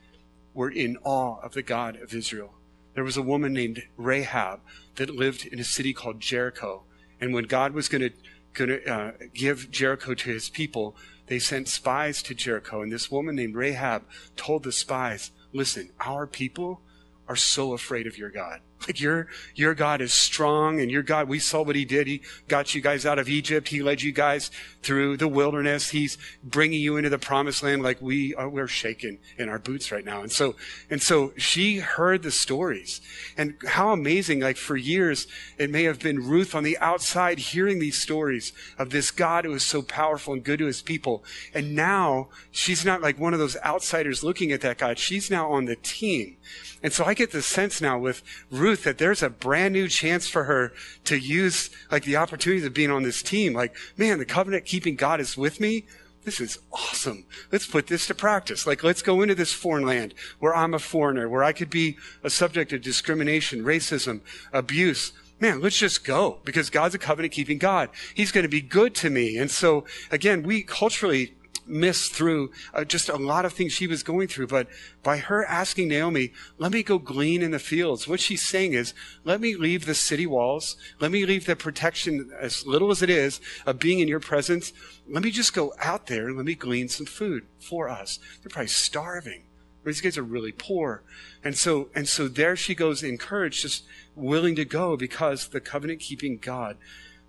were 0.53 0.69
in 0.69 0.97
awe 1.03 1.39
of 1.41 1.53
the 1.53 1.63
God 1.63 2.01
of 2.01 2.13
Israel. 2.13 2.53
There 2.95 3.03
was 3.03 3.17
a 3.17 3.21
woman 3.21 3.53
named 3.53 3.83
Rahab 3.97 4.61
that 4.95 5.09
lived 5.09 5.45
in 5.45 5.59
a 5.59 5.63
city 5.63 5.93
called 5.93 6.19
Jericho. 6.19 6.83
And 7.21 7.33
when 7.33 7.43
God 7.43 7.73
was 7.73 7.89
going 7.89 8.11
to 8.55 8.91
uh, 8.91 9.11
give 9.33 9.69
Jericho 9.69 10.13
to 10.13 10.29
his 10.29 10.49
people, 10.49 10.95
they 11.27 11.39
sent 11.39 11.67
spies 11.67 12.23
to 12.23 12.33
Jericho. 12.33 12.81
And 12.81 12.91
this 12.91 13.11
woman 13.11 13.35
named 13.35 13.55
Rahab 13.55 14.03
told 14.35 14.63
the 14.63 14.71
spies, 14.71 15.31
listen, 15.51 15.91
our 15.99 16.25
people 16.25 16.81
are 17.27 17.35
so 17.35 17.73
afraid 17.73 18.07
of 18.07 18.17
your 18.17 18.29
God. 18.29 18.61
Like 18.87 18.99
your, 18.99 19.27
your 19.55 19.73
God 19.73 19.99
is 19.99 20.13
strong 20.13 20.79
and 20.79 20.91
your 20.91 21.01
God, 21.01 21.27
we 21.27 21.39
saw 21.39 21.63
what 21.63 21.75
he 21.75 21.85
did. 21.85 22.05
He 22.07 22.21
got 22.47 22.75
you 22.75 22.81
guys 22.81 23.05
out 23.05 23.17
of 23.17 23.27
Egypt. 23.27 23.69
He 23.69 23.81
led 23.81 24.01
you 24.01 24.11
guys 24.11 24.51
through 24.83 25.17
the 25.17 25.27
wilderness. 25.27 25.89
He's 25.89 26.19
bringing 26.43 26.81
you 26.81 26.97
into 26.97 27.09
the 27.09 27.17
promised 27.17 27.63
land 27.63 27.81
like 27.81 27.99
we 28.01 28.35
are, 28.35 28.47
we're 28.47 28.67
shaking 28.67 29.17
in 29.37 29.49
our 29.49 29.57
boots 29.57 29.91
right 29.91 30.05
now. 30.05 30.21
And 30.21 30.31
so, 30.31 30.55
and 30.89 31.01
so 31.01 31.33
she 31.35 31.77
heard 31.77 32.21
the 32.21 32.31
stories 32.31 33.01
and 33.37 33.55
how 33.65 33.91
amazing, 33.91 34.41
like 34.41 34.57
for 34.57 34.75
years, 34.75 35.25
it 35.57 35.71
may 35.71 35.83
have 35.83 35.99
been 35.99 36.19
Ruth 36.19 36.53
on 36.53 36.63
the 36.63 36.77
outside 36.77 37.39
hearing 37.39 37.79
these 37.79 37.99
stories 37.99 38.53
of 38.77 38.91
this 38.91 39.09
God 39.09 39.45
who 39.45 39.53
is 39.53 39.63
so 39.63 39.81
powerful 39.81 40.33
and 40.33 40.43
good 40.43 40.59
to 40.59 40.65
his 40.65 40.83
people. 40.83 41.23
And 41.53 41.75
now 41.75 42.27
she's 42.51 42.85
not 42.85 43.01
like 43.01 43.17
one 43.17 43.33
of 43.33 43.39
those 43.39 43.57
outsiders 43.63 44.23
looking 44.23 44.51
at 44.51 44.61
that 44.61 44.77
God. 44.77 44.99
She's 44.99 45.31
now 45.31 45.51
on 45.51 45.65
the 45.65 45.75
team. 45.75 46.37
And 46.83 46.93
so 46.93 47.05
I 47.05 47.15
get 47.15 47.31
the 47.31 47.41
sense 47.41 47.81
now 47.81 47.97
with 47.97 48.21
Ruth 48.51 48.64
that 48.73 48.97
there's 48.97 49.21
a 49.21 49.29
brand 49.29 49.73
new 49.73 49.87
chance 49.87 50.27
for 50.27 50.45
her 50.45 50.73
to 51.05 51.17
use 51.17 51.69
like 51.91 52.03
the 52.03 52.17
opportunities 52.17 52.65
of 52.65 52.73
being 52.73 52.91
on 52.91 53.03
this 53.03 53.21
team. 53.21 53.53
Like, 53.53 53.75
man, 53.97 54.17
the 54.17 54.25
covenant 54.25 54.65
keeping 54.65 54.95
God 54.95 55.19
is 55.19 55.37
with 55.37 55.59
me. 55.59 55.85
This 56.23 56.39
is 56.39 56.57
awesome. 56.73 57.25
Let's 57.51 57.67
put 57.67 57.87
this 57.87 58.07
to 58.07 58.15
practice. 58.15 58.65
Like, 58.65 58.83
let's 58.83 59.03
go 59.03 59.21
into 59.21 59.35
this 59.35 59.53
foreign 59.53 59.85
land 59.85 60.15
where 60.39 60.55
I'm 60.55 60.73
a 60.73 60.79
foreigner, 60.79 61.29
where 61.29 61.43
I 61.43 61.53
could 61.53 61.69
be 61.69 61.97
a 62.23 62.29
subject 62.29 62.73
of 62.73 62.81
discrimination, 62.81 63.63
racism, 63.63 64.21
abuse 64.51 65.11
man, 65.39 65.59
let's 65.61 65.77
just 65.77 66.05
go 66.05 66.39
because 66.45 66.69
God's 66.69 66.95
a 66.95 66.97
covenant 66.97 67.33
keeping 67.33 67.57
God. 67.57 67.89
He's 68.13 68.31
going 68.31 68.43
to 68.43 68.49
be 68.49 68.61
good 68.61 68.95
to 68.95 69.09
me. 69.09 69.37
And 69.37 69.51
so 69.51 69.85
again, 70.11 70.43
we 70.43 70.63
culturally 70.63 71.35
miss 71.67 72.09
through 72.09 72.51
uh, 72.73 72.83
just 72.83 73.09
a 73.09 73.15
lot 73.15 73.45
of 73.45 73.53
things 73.53 73.73
she 73.73 73.87
was 73.87 74.03
going 74.03 74.27
through. 74.27 74.47
But 74.47 74.67
by 75.03 75.17
her 75.17 75.45
asking 75.45 75.87
Naomi, 75.87 76.31
let 76.57 76.71
me 76.71 76.83
go 76.83 76.97
glean 76.97 77.41
in 77.41 77.51
the 77.51 77.59
fields, 77.59 78.07
what 78.07 78.19
she's 78.19 78.43
saying 78.43 78.73
is, 78.73 78.93
let 79.23 79.41
me 79.41 79.55
leave 79.55 79.85
the 79.85 79.95
city 79.95 80.25
walls. 80.25 80.77
Let 80.99 81.11
me 81.11 81.25
leave 81.25 81.45
the 81.45 81.55
protection, 81.55 82.31
as 82.39 82.65
little 82.65 82.91
as 82.91 83.01
it 83.01 83.09
is, 83.09 83.41
of 83.65 83.79
being 83.79 83.99
in 83.99 84.07
your 84.07 84.19
presence. 84.19 84.73
Let 85.07 85.23
me 85.23 85.31
just 85.31 85.53
go 85.53 85.73
out 85.81 86.07
there 86.07 86.27
and 86.27 86.37
let 86.37 86.45
me 86.45 86.55
glean 86.55 86.89
some 86.89 87.05
food 87.05 87.45
for 87.59 87.89
us. 87.89 88.19
They're 88.41 88.49
probably 88.49 88.67
starving. 88.67 89.43
These 89.83 90.01
guys 90.01 90.17
are 90.17 90.23
really 90.23 90.51
poor. 90.51 91.03
And 91.43 91.55
so, 91.55 91.89
and 91.93 92.07
so 92.07 92.27
there 92.27 92.55
she 92.55 92.73
goes 92.73 93.03
encouraged, 93.03 93.61
just 93.61 93.85
willing 94.15 94.55
to 94.55 94.65
go 94.65 94.97
because 94.97 95.49
the 95.49 95.61
covenant 95.61 95.99
keeping 95.99 96.37
God 96.37 96.77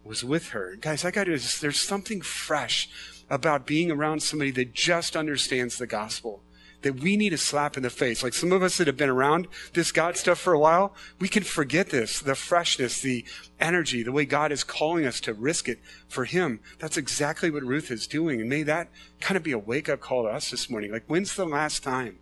was 0.03 0.25
with 0.25 0.49
her. 0.51 0.77
Guys, 0.81 1.05
I 1.05 1.11
got 1.11 1.25
to, 1.25 1.39
there's 1.61 1.81
something 1.81 2.23
fresh 2.23 2.89
about 3.29 3.67
being 3.67 3.91
around 3.91 4.23
somebody 4.23 4.51
that 4.53 4.75
just 4.75 5.17
understands 5.17 5.79
the 5.79 5.87
gospel. 5.87 6.43
That 6.83 7.01
we 7.01 7.17
need 7.17 7.33
a 7.33 7.39
slap 7.39 7.77
in 7.77 7.83
the 7.83 7.91
face. 7.91 8.23
Like 8.23 8.35
some 8.35 8.53
of 8.53 8.63
us 8.63 8.77
that 8.77 8.87
have 8.87 8.99
been 8.99 9.09
around 9.09 9.49
this 9.73 9.91
God 9.91 10.17
stuff 10.17 10.39
for 10.39 10.53
a 10.53 10.59
while, 10.59 10.95
we 11.19 11.27
can 11.27 11.43
forget 11.43 11.89
this, 11.89 12.21
the 12.21 12.35
freshness, 12.35 13.01
the 13.01 13.25
energy, 13.59 14.03
the 14.03 14.13
way 14.13 14.25
God 14.25 14.53
is 14.53 14.63
calling 14.63 15.07
us 15.07 15.19
to 15.21 15.35
risk 15.35 15.69
it 15.69 15.81
for 16.07 16.27
Him. 16.27 16.61
That's 16.79 16.97
exactly 16.99 17.51
what 17.51 17.65
Ruth 17.65 17.91
is 17.91 18.07
doing. 18.07 18.41
And 18.41 18.51
may 18.51 18.63
that 18.63 18.89
kind 19.21 19.37
of 19.37 19.43
be 19.43 19.53
a 19.53 19.59
wake 19.59 19.89
up 19.89 20.01
call 20.01 20.25
to 20.25 20.29
us 20.29 20.51
this 20.51 20.71
morning. 20.71 20.93
Like, 20.93 21.05
when's 21.07 21.35
the 21.35 21.47
last 21.47 21.83
time 21.83 22.19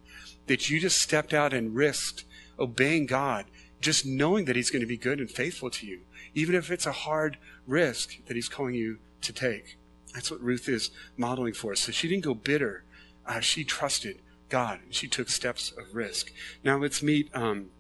that 0.47 0.71
you 0.71 0.81
just 0.81 1.03
stepped 1.03 1.35
out 1.35 1.53
and 1.53 1.75
risked 1.75 2.25
obeying 2.59 3.07
God, 3.07 3.47
just 3.81 4.07
knowing 4.07 4.45
that 4.47 4.57
He's 4.57 4.71
going 4.71 4.81
to 4.81 4.87
be 4.87 4.97
good 4.97 5.19
and 5.19 5.31
faithful 5.31 5.69
to 5.71 5.87
you, 5.87 6.03
even 6.33 6.55
if 6.55 6.71
it's 6.71 6.87
a 6.87 6.93
hard 6.93 7.39
risk 7.67 8.25
that 8.27 8.37
He's 8.37 8.49
calling 8.49 8.77
you 8.77 8.99
to 9.21 9.33
take? 9.33 9.77
That's 10.15 10.31
what 10.31 10.41
Ruth 10.41 10.69
is 10.69 10.91
modeling 11.17 11.53
for 11.53 11.73
us. 11.73 11.81
So 11.81 11.93
she 11.93 12.09
didn't 12.09 12.25
go 12.25 12.35
bitter. 12.35 12.85
Uh, 13.27 13.41
she 13.41 13.65
trusted 13.65 14.21
God 14.49 14.81
and 14.85 14.95
she 14.95 15.09
took 15.09 15.29
steps 15.29 15.73
of 15.77 15.95
risk. 15.95 16.33
Now 16.63 16.79
let's 16.79 17.03
meet 17.03 17.31
um, 17.35 17.71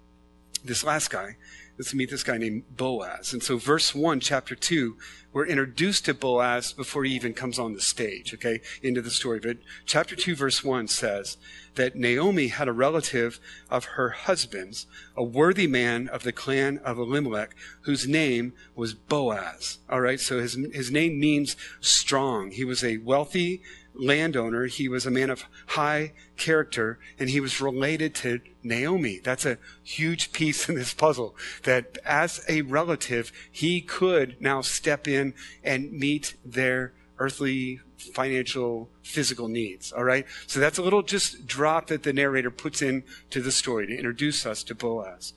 this 0.64 0.82
last 0.82 1.10
guy. 1.10 1.36
Let's 1.76 1.92
meet 1.92 2.10
this 2.10 2.22
guy 2.22 2.38
named 2.38 2.76
Boaz. 2.76 3.32
And 3.32 3.42
so, 3.42 3.56
verse 3.56 3.96
1, 3.96 4.20
chapter 4.20 4.54
2, 4.54 4.96
we're 5.32 5.46
introduced 5.46 6.04
to 6.04 6.14
Boaz 6.14 6.72
before 6.72 7.02
he 7.02 7.12
even 7.12 7.34
comes 7.34 7.58
on 7.58 7.72
the 7.72 7.80
stage, 7.80 8.32
okay, 8.32 8.60
into 8.80 9.02
the 9.02 9.10
story. 9.10 9.40
But 9.40 9.56
chapter 9.84 10.14
2, 10.14 10.36
verse 10.36 10.62
1 10.62 10.86
says 10.86 11.36
that 11.74 11.96
Naomi 11.96 12.48
had 12.48 12.68
a 12.68 12.72
relative 12.72 13.40
of 13.68 13.84
her 13.84 14.10
husband's, 14.10 14.86
a 15.16 15.24
worthy 15.24 15.66
man 15.66 16.06
of 16.06 16.22
the 16.22 16.30
clan 16.30 16.78
of 16.84 16.96
Elimelech, 16.96 17.56
whose 17.80 18.06
name 18.06 18.52
was 18.76 18.94
Boaz. 18.94 19.78
All 19.90 20.00
right, 20.00 20.20
so 20.20 20.38
his, 20.38 20.56
his 20.72 20.92
name 20.92 21.18
means 21.18 21.56
strong. 21.80 22.52
He 22.52 22.64
was 22.64 22.84
a 22.84 22.98
wealthy 22.98 23.62
landowner. 23.94 24.66
He 24.66 24.88
was 24.88 25.06
a 25.06 25.10
man 25.10 25.30
of 25.30 25.44
high 25.68 26.12
character, 26.36 26.98
and 27.18 27.30
he 27.30 27.40
was 27.40 27.60
related 27.60 28.14
to 28.16 28.40
Naomi. 28.62 29.20
That's 29.22 29.46
a 29.46 29.58
huge 29.82 30.32
piece 30.32 30.68
in 30.68 30.74
this 30.74 30.94
puzzle. 30.94 31.36
That 31.62 31.98
as 32.04 32.44
a 32.48 32.62
relative, 32.62 33.32
he 33.50 33.80
could 33.80 34.40
now 34.40 34.60
step 34.60 35.06
in 35.06 35.34
and 35.62 35.92
meet 35.92 36.34
their 36.44 36.92
earthly, 37.18 37.80
financial, 37.96 38.90
physical 39.02 39.48
needs. 39.48 39.92
All 39.92 40.04
right? 40.04 40.26
So 40.46 40.60
that's 40.60 40.78
a 40.78 40.82
little 40.82 41.02
just 41.02 41.46
drop 41.46 41.86
that 41.88 42.02
the 42.02 42.12
narrator 42.12 42.50
puts 42.50 42.82
in 42.82 43.04
to 43.30 43.40
the 43.40 43.52
story 43.52 43.86
to 43.86 43.96
introduce 43.96 44.44
us 44.44 44.62
to 44.64 44.74
Boaz. 44.74 45.32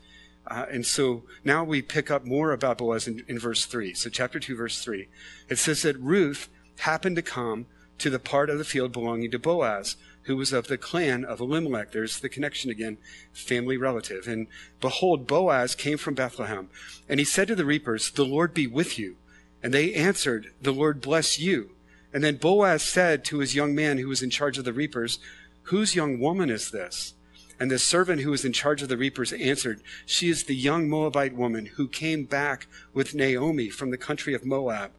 Uh, 0.50 0.65
and 0.72 0.86
so 0.86 1.24
now 1.43 1.63
we 1.63 1.82
pick 1.82 2.10
up 2.10 2.26
more 2.26 2.52
about 2.52 2.78
Boaz 2.78 3.08
in, 3.08 3.24
in 3.28 3.38
verse 3.38 3.65
3. 3.65 3.93
So, 3.93 4.10
chapter 4.10 4.39
2, 4.39 4.56
verse 4.56 4.82
3. 4.82 5.08
It 5.50 5.58
says 5.58 5.82
that 5.82 6.00
Ruth 6.00 6.48
happened 6.80 7.17
to 7.17 7.22
come 7.22 7.65
to 8.00 8.10
the 8.10 8.20
part 8.20 8.50
of 8.50 8.58
the 8.58 8.64
field 8.64 8.92
belonging 8.92 9.32
to 9.32 9.40
Boaz, 9.40 9.98
who 10.24 10.36
was 10.36 10.54
of 10.54 10.68
the 10.68 10.78
clan 10.78 11.24
of 11.24 11.40
Elimelech. 11.40 11.92
There's 11.92 12.20
the 12.20 12.30
connection 12.30 12.70
again, 12.70 12.98
family 13.32 13.78
relative. 13.78 14.28
And 14.28 14.48
behold, 14.82 15.26
Boaz 15.26 15.74
came 15.74 15.98
from 15.98 16.14
Bethlehem, 16.14 16.70
and 17.08 17.20
he 17.20 17.26
said 17.26 17.48
to 17.48 17.56
the 17.56 17.66
reapers, 17.66 18.12
The 18.12 18.26
Lord 18.26 18.54
be 18.54 18.68
with 18.68 19.00
you. 19.00 19.16
And 19.64 19.74
they 19.74 19.94
answered, 19.94 20.52
The 20.62 20.74
Lord 20.74 21.02
bless 21.02 21.40
you. 21.40 21.72
And 22.14 22.24
then 22.24 22.38
Boaz 22.38 22.84
said 22.84 23.26
to 23.26 23.40
his 23.40 23.56
young 23.56 23.76
man 23.76 23.98
who 23.98 24.08
was 24.08 24.22
in 24.22 24.30
charge 24.30 24.58
of 24.58 24.66
the 24.66 24.74
reapers, 24.74 25.20
Whose 25.64 25.96
young 25.96 26.20
woman 26.20 26.50
is 26.50 26.72
this? 26.72 27.14
And 27.60 27.72
the 27.72 27.80
servant 27.80 28.22
who 28.22 28.32
was 28.32 28.46
in 28.46 28.54
charge 28.54 28.82
of 28.82 28.90
the 28.90 28.98
reapers 28.98 29.34
answered, 29.34 29.82
She 30.06 30.30
is 30.30 30.44
the 30.44 30.56
young 30.56 30.90
Moabite 30.90 31.36
woman 31.36 31.66
who 31.76 31.88
came 31.88 32.24
back 32.26 32.68
with 32.94 33.16
Naomi 33.16 33.70
from 33.70 33.90
the 33.90 33.98
country 33.98 34.34
of 34.34 34.46
Moab. 34.46 34.92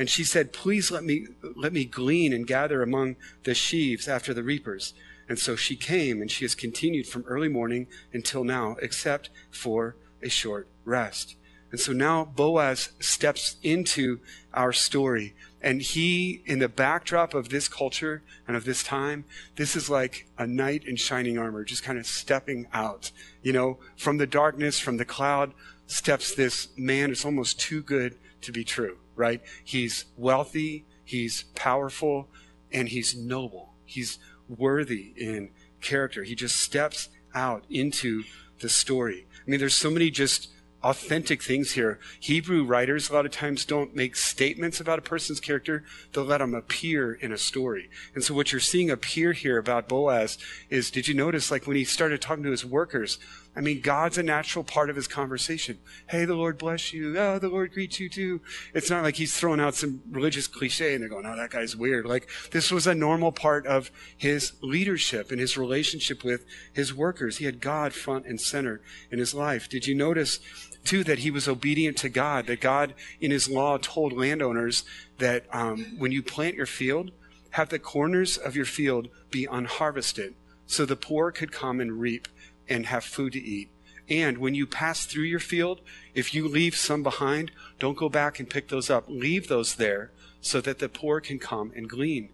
And 0.00 0.08
she 0.08 0.24
said, 0.24 0.54
Please 0.54 0.90
let 0.90 1.04
me, 1.04 1.26
let 1.54 1.74
me 1.74 1.84
glean 1.84 2.32
and 2.32 2.46
gather 2.46 2.80
among 2.82 3.16
the 3.44 3.52
sheaves 3.52 4.08
after 4.08 4.32
the 4.32 4.42
reapers. 4.42 4.94
And 5.28 5.38
so 5.38 5.56
she 5.56 5.76
came, 5.76 6.22
and 6.22 6.30
she 6.30 6.46
has 6.46 6.54
continued 6.54 7.06
from 7.06 7.22
early 7.24 7.50
morning 7.50 7.86
until 8.10 8.42
now, 8.42 8.76
except 8.80 9.28
for 9.50 9.96
a 10.22 10.30
short 10.30 10.68
rest. 10.86 11.36
And 11.70 11.78
so 11.78 11.92
now 11.92 12.24
Boaz 12.24 12.92
steps 12.98 13.56
into 13.62 14.20
our 14.54 14.72
story. 14.72 15.34
And 15.60 15.82
he, 15.82 16.42
in 16.46 16.60
the 16.60 16.68
backdrop 16.70 17.34
of 17.34 17.50
this 17.50 17.68
culture 17.68 18.22
and 18.48 18.56
of 18.56 18.64
this 18.64 18.82
time, 18.82 19.26
this 19.56 19.76
is 19.76 19.90
like 19.90 20.28
a 20.38 20.46
knight 20.46 20.84
in 20.86 20.96
shining 20.96 21.36
armor, 21.36 21.62
just 21.62 21.82
kind 21.82 21.98
of 21.98 22.06
stepping 22.06 22.68
out. 22.72 23.12
You 23.42 23.52
know, 23.52 23.78
from 23.98 24.16
the 24.16 24.26
darkness, 24.26 24.78
from 24.78 24.96
the 24.96 25.04
cloud, 25.04 25.52
steps 25.86 26.34
this 26.34 26.68
man. 26.74 27.10
It's 27.10 27.26
almost 27.26 27.60
too 27.60 27.82
good 27.82 28.16
to 28.40 28.50
be 28.50 28.64
true 28.64 28.96
right? 29.20 29.40
He's 29.62 30.06
wealthy, 30.16 30.86
he's 31.04 31.44
powerful, 31.54 32.28
and 32.72 32.88
he's 32.88 33.14
noble. 33.14 33.74
He's 33.84 34.18
worthy 34.48 35.12
in 35.16 35.50
character. 35.80 36.24
He 36.24 36.34
just 36.34 36.56
steps 36.56 37.08
out 37.34 37.64
into 37.70 38.24
the 38.60 38.68
story. 38.68 39.26
I 39.46 39.50
mean, 39.50 39.60
there's 39.60 39.76
so 39.76 39.90
many 39.90 40.10
just 40.10 40.48
authentic 40.82 41.42
things 41.42 41.72
here. 41.72 41.98
Hebrew 42.18 42.64
writers 42.64 43.10
a 43.10 43.12
lot 43.12 43.26
of 43.26 43.32
times 43.32 43.64
don't 43.64 43.94
make 43.94 44.16
statements 44.16 44.80
about 44.80 44.98
a 44.98 45.02
person's 45.02 45.40
character, 45.40 45.84
they'll 46.12 46.24
let 46.24 46.38
them 46.38 46.54
appear 46.54 47.12
in 47.12 47.32
a 47.32 47.38
story. 47.38 47.90
And 48.14 48.24
so 48.24 48.34
what 48.34 48.50
you're 48.50 48.60
seeing 48.60 48.90
appear 48.90 49.32
here 49.32 49.58
about 49.58 49.88
Boaz 49.88 50.38
is 50.70 50.90
did 50.90 51.06
you 51.06 51.14
notice 51.14 51.50
like 51.50 51.66
when 51.66 51.76
he 51.76 51.84
started 51.84 52.22
talking 52.22 52.44
to 52.44 52.50
his 52.50 52.64
workers, 52.64 53.18
I 53.56 53.60
mean, 53.60 53.80
God's 53.80 54.16
a 54.16 54.22
natural 54.22 54.64
part 54.64 54.90
of 54.90 54.96
his 54.96 55.08
conversation. 55.08 55.78
Hey, 56.08 56.24
the 56.24 56.34
Lord 56.34 56.56
bless 56.56 56.92
you. 56.92 57.18
Oh, 57.18 57.38
the 57.38 57.48
Lord 57.48 57.72
greets 57.72 57.98
you 57.98 58.08
too. 58.08 58.40
It's 58.74 58.90
not 58.90 59.02
like 59.02 59.16
he's 59.16 59.36
throwing 59.36 59.58
out 59.58 59.74
some 59.74 60.02
religious 60.08 60.46
cliche 60.46 60.94
and 60.94 61.02
they're 61.02 61.08
going, 61.08 61.26
oh, 61.26 61.36
that 61.36 61.50
guy's 61.50 61.74
weird. 61.74 62.06
Like, 62.06 62.28
this 62.52 62.70
was 62.70 62.86
a 62.86 62.94
normal 62.94 63.32
part 63.32 63.66
of 63.66 63.90
his 64.16 64.52
leadership 64.62 65.32
and 65.32 65.40
his 65.40 65.58
relationship 65.58 66.22
with 66.22 66.44
his 66.72 66.94
workers. 66.94 67.38
He 67.38 67.44
had 67.44 67.60
God 67.60 67.92
front 67.92 68.24
and 68.26 68.40
center 68.40 68.82
in 69.10 69.18
his 69.18 69.34
life. 69.34 69.68
Did 69.68 69.86
you 69.86 69.96
notice 69.96 70.38
too, 70.84 71.04
that 71.04 71.18
he 71.18 71.30
was 71.30 71.48
obedient 71.48 71.96
to 71.98 72.08
God, 72.08 72.46
that 72.46 72.60
God 72.60 72.94
in 73.20 73.30
his 73.30 73.48
law 73.48 73.78
told 73.78 74.12
landowners 74.12 74.84
that 75.18 75.44
um, 75.52 75.96
when 75.98 76.12
you 76.12 76.22
plant 76.22 76.54
your 76.54 76.66
field, 76.66 77.10
have 77.50 77.68
the 77.68 77.78
corners 77.78 78.38
of 78.38 78.56
your 78.56 78.64
field 78.64 79.08
be 79.30 79.46
unharvested 79.46 80.34
so 80.66 80.86
the 80.86 80.96
poor 80.96 81.32
could 81.32 81.50
come 81.50 81.80
and 81.80 82.00
reap 82.00 82.28
and 82.70 82.86
have 82.86 83.04
food 83.04 83.34
to 83.34 83.42
eat. 83.42 83.68
And 84.08 84.38
when 84.38 84.54
you 84.54 84.66
pass 84.66 85.04
through 85.04 85.24
your 85.24 85.40
field, 85.40 85.80
if 86.14 86.34
you 86.34 86.48
leave 86.48 86.74
some 86.74 87.02
behind, 87.02 87.52
don't 87.78 87.96
go 87.96 88.08
back 88.08 88.40
and 88.40 88.48
pick 88.48 88.68
those 88.68 88.90
up. 88.90 89.04
Leave 89.08 89.48
those 89.48 89.74
there 89.74 90.10
so 90.40 90.60
that 90.62 90.78
the 90.78 90.88
poor 90.88 91.20
can 91.20 91.38
come 91.38 91.72
and 91.76 91.88
glean. 91.88 92.30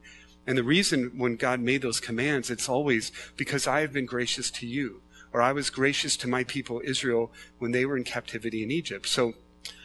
And 0.46 0.56
the 0.56 0.62
reason 0.62 1.12
when 1.16 1.36
God 1.36 1.60
made 1.60 1.82
those 1.82 2.00
commands, 2.00 2.50
it's 2.50 2.68
always 2.68 3.10
because 3.36 3.66
I 3.66 3.80
have 3.80 3.92
been 3.92 4.06
gracious 4.06 4.50
to 4.52 4.66
you 4.66 5.02
or 5.32 5.42
I 5.42 5.52
was 5.52 5.70
gracious 5.70 6.16
to 6.18 6.28
my 6.28 6.44
people 6.44 6.80
Israel 6.84 7.32
when 7.58 7.72
they 7.72 7.84
were 7.84 7.96
in 7.96 8.04
captivity 8.04 8.62
in 8.62 8.70
Egypt. 8.70 9.06
So, 9.06 9.34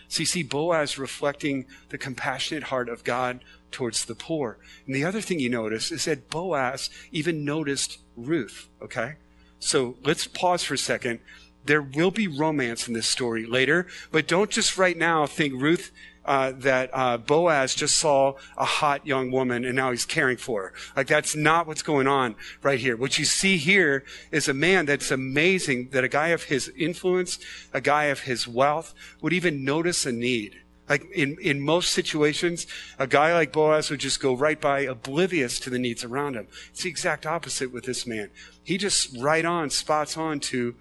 so 0.07 0.19
you 0.21 0.25
see 0.25 0.43
Boaz 0.43 0.97
reflecting 0.97 1.65
the 1.89 1.97
compassionate 1.97 2.63
heart 2.63 2.89
of 2.89 3.03
God 3.03 3.43
towards 3.71 4.05
the 4.05 4.15
poor. 4.15 4.59
And 4.85 4.95
the 4.95 5.03
other 5.03 5.19
thing 5.19 5.39
you 5.39 5.49
notice 5.49 5.91
is 5.91 6.05
that 6.05 6.29
Boaz 6.29 6.89
even 7.11 7.43
noticed 7.43 7.99
Ruth, 8.15 8.69
okay? 8.81 9.15
So 9.61 9.95
let's 10.03 10.27
pause 10.27 10.63
for 10.63 10.73
a 10.73 10.77
second. 10.77 11.19
There 11.63 11.81
will 11.81 12.11
be 12.11 12.27
romance 12.27 12.87
in 12.87 12.95
this 12.95 13.07
story 13.07 13.45
later, 13.45 13.87
but 14.11 14.27
don't 14.27 14.49
just 14.49 14.77
right 14.77 14.97
now 14.97 15.27
think 15.27 15.53
Ruth 15.53 15.91
uh, 16.25 16.53
that 16.57 16.89
uh, 16.93 17.17
Boaz 17.17 17.75
just 17.75 17.97
saw 17.97 18.33
a 18.57 18.65
hot 18.65 19.05
young 19.05 19.31
woman 19.31 19.63
and 19.63 19.75
now 19.75 19.91
he's 19.91 20.05
caring 20.05 20.37
for 20.37 20.63
her. 20.63 20.73
Like 20.95 21.07
that's 21.07 21.35
not 21.35 21.67
what's 21.67 21.83
going 21.83 22.07
on 22.07 22.35
right 22.63 22.79
here. 22.79 22.97
What 22.97 23.19
you 23.19 23.25
see 23.25 23.57
here 23.57 24.03
is 24.31 24.47
a 24.47 24.53
man 24.53 24.87
that's 24.87 25.11
amazing 25.11 25.89
that 25.89 26.03
a 26.03 26.09
guy 26.09 26.29
of 26.29 26.43
his 26.43 26.69
influence, 26.77 27.39
a 27.73 27.81
guy 27.81 28.05
of 28.05 28.21
his 28.21 28.47
wealth 28.47 28.93
would 29.21 29.33
even 29.33 29.63
notice 29.63 30.05
a 30.05 30.11
need. 30.11 30.61
Like 30.91 31.09
in, 31.13 31.37
in 31.41 31.61
most 31.61 31.93
situations, 31.93 32.67
a 32.99 33.07
guy 33.07 33.33
like 33.33 33.53
Boaz 33.53 33.89
would 33.89 34.01
just 34.01 34.19
go 34.19 34.35
right 34.35 34.59
by 34.59 34.81
oblivious 34.81 35.57
to 35.61 35.69
the 35.69 35.79
needs 35.79 36.03
around 36.03 36.35
him. 36.35 36.49
It's 36.69 36.83
the 36.83 36.89
exact 36.89 37.25
opposite 37.25 37.71
with 37.71 37.85
this 37.85 38.05
man. 38.05 38.29
He 38.61 38.77
just 38.77 39.17
right 39.17 39.45
on, 39.45 39.69
spots 39.69 40.17
on 40.17 40.41
to, 40.41 40.75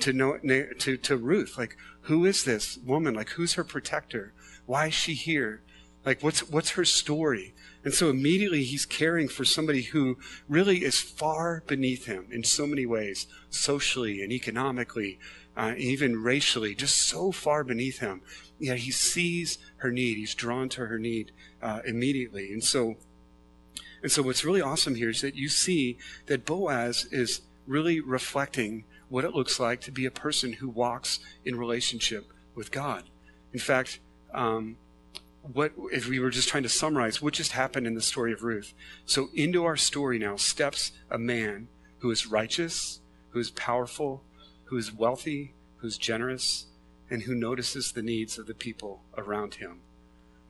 to, 0.00 0.12
know, 0.14 0.38
to, 0.78 0.96
to 0.96 1.16
Ruth. 1.18 1.58
Like, 1.58 1.76
who 2.08 2.24
is 2.24 2.44
this 2.44 2.78
woman? 2.78 3.12
Like, 3.12 3.28
who's 3.28 3.52
her 3.52 3.64
protector? 3.64 4.32
Why 4.64 4.86
is 4.86 4.94
she 4.94 5.12
here? 5.12 5.60
Like, 6.06 6.22
what's, 6.22 6.48
what's 6.48 6.70
her 6.70 6.86
story? 6.86 7.52
And 7.84 7.92
so 7.92 8.08
immediately 8.08 8.64
he's 8.64 8.86
caring 8.86 9.28
for 9.28 9.44
somebody 9.44 9.82
who 9.82 10.16
really 10.48 10.84
is 10.84 11.02
far 11.02 11.62
beneath 11.66 12.06
him 12.06 12.28
in 12.30 12.44
so 12.44 12.66
many 12.66 12.86
ways, 12.86 13.26
socially 13.50 14.22
and 14.22 14.32
economically, 14.32 15.18
uh, 15.54 15.74
even 15.76 16.22
racially, 16.22 16.74
just 16.74 16.96
so 16.96 17.30
far 17.30 17.62
beneath 17.62 17.98
him. 17.98 18.22
Yet 18.58 18.78
he 18.78 18.90
sees 18.90 19.58
her 19.78 19.90
need. 19.90 20.16
He's 20.16 20.34
drawn 20.34 20.68
to 20.70 20.86
her 20.86 20.98
need 20.98 21.32
uh, 21.62 21.80
immediately. 21.86 22.52
And 22.52 22.62
so, 22.62 22.96
and 24.02 24.10
so 24.10 24.22
what's 24.22 24.44
really 24.44 24.60
awesome 24.60 24.94
here 24.94 25.10
is 25.10 25.20
that 25.20 25.36
you 25.36 25.48
see 25.48 25.98
that 26.26 26.44
Boaz 26.44 27.06
is 27.10 27.42
really 27.66 28.00
reflecting 28.00 28.84
what 29.08 29.24
it 29.24 29.34
looks 29.34 29.60
like 29.60 29.80
to 29.82 29.90
be 29.90 30.06
a 30.06 30.10
person 30.10 30.54
who 30.54 30.68
walks 30.68 31.20
in 31.44 31.56
relationship 31.56 32.32
with 32.54 32.70
God. 32.70 33.04
In 33.52 33.58
fact, 33.58 34.00
um, 34.34 34.76
what 35.52 35.72
if 35.92 36.08
we 36.08 36.18
were 36.18 36.30
just 36.30 36.48
trying 36.48 36.64
to 36.64 36.68
summarize 36.68 37.22
what 37.22 37.34
just 37.34 37.52
happened 37.52 37.86
in 37.86 37.94
the 37.94 38.02
story 38.02 38.32
of 38.32 38.42
Ruth? 38.42 38.74
So 39.06 39.28
into 39.34 39.64
our 39.64 39.76
story 39.76 40.18
now 40.18 40.36
steps 40.36 40.92
a 41.10 41.18
man 41.18 41.68
who 41.98 42.10
is 42.10 42.26
righteous, 42.26 43.00
who 43.30 43.38
is 43.38 43.50
powerful, 43.50 44.22
who 44.64 44.76
is 44.76 44.92
wealthy, 44.92 45.54
who's 45.76 45.96
generous, 45.96 46.66
and 47.10 47.22
who 47.22 47.34
notices 47.34 47.92
the 47.92 48.02
needs 48.02 48.38
of 48.38 48.46
the 48.46 48.54
people 48.54 49.02
around 49.16 49.54
him. 49.54 49.80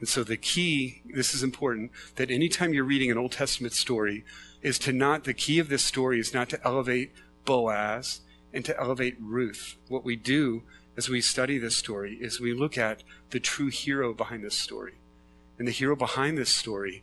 And 0.00 0.08
so 0.08 0.22
the 0.22 0.36
key, 0.36 1.02
this 1.04 1.34
is 1.34 1.42
important, 1.42 1.90
that 2.16 2.30
anytime 2.30 2.72
you're 2.72 2.84
reading 2.84 3.10
an 3.10 3.18
Old 3.18 3.32
Testament 3.32 3.74
story, 3.74 4.24
is 4.62 4.78
to 4.80 4.92
not, 4.92 5.24
the 5.24 5.34
key 5.34 5.58
of 5.58 5.68
this 5.68 5.84
story 5.84 6.20
is 6.20 6.34
not 6.34 6.48
to 6.50 6.64
elevate 6.64 7.12
Boaz 7.44 8.20
and 8.52 8.64
to 8.64 8.78
elevate 8.78 9.16
Ruth. 9.20 9.76
What 9.88 10.04
we 10.04 10.16
do 10.16 10.62
as 10.96 11.08
we 11.08 11.20
study 11.20 11.58
this 11.58 11.76
story 11.76 12.18
is 12.20 12.40
we 12.40 12.52
look 12.52 12.76
at 12.76 13.02
the 13.30 13.40
true 13.40 13.68
hero 13.68 14.12
behind 14.12 14.44
this 14.44 14.56
story. 14.56 14.94
And 15.58 15.66
the 15.66 15.72
hero 15.72 15.96
behind 15.96 16.38
this 16.38 16.54
story 16.54 17.02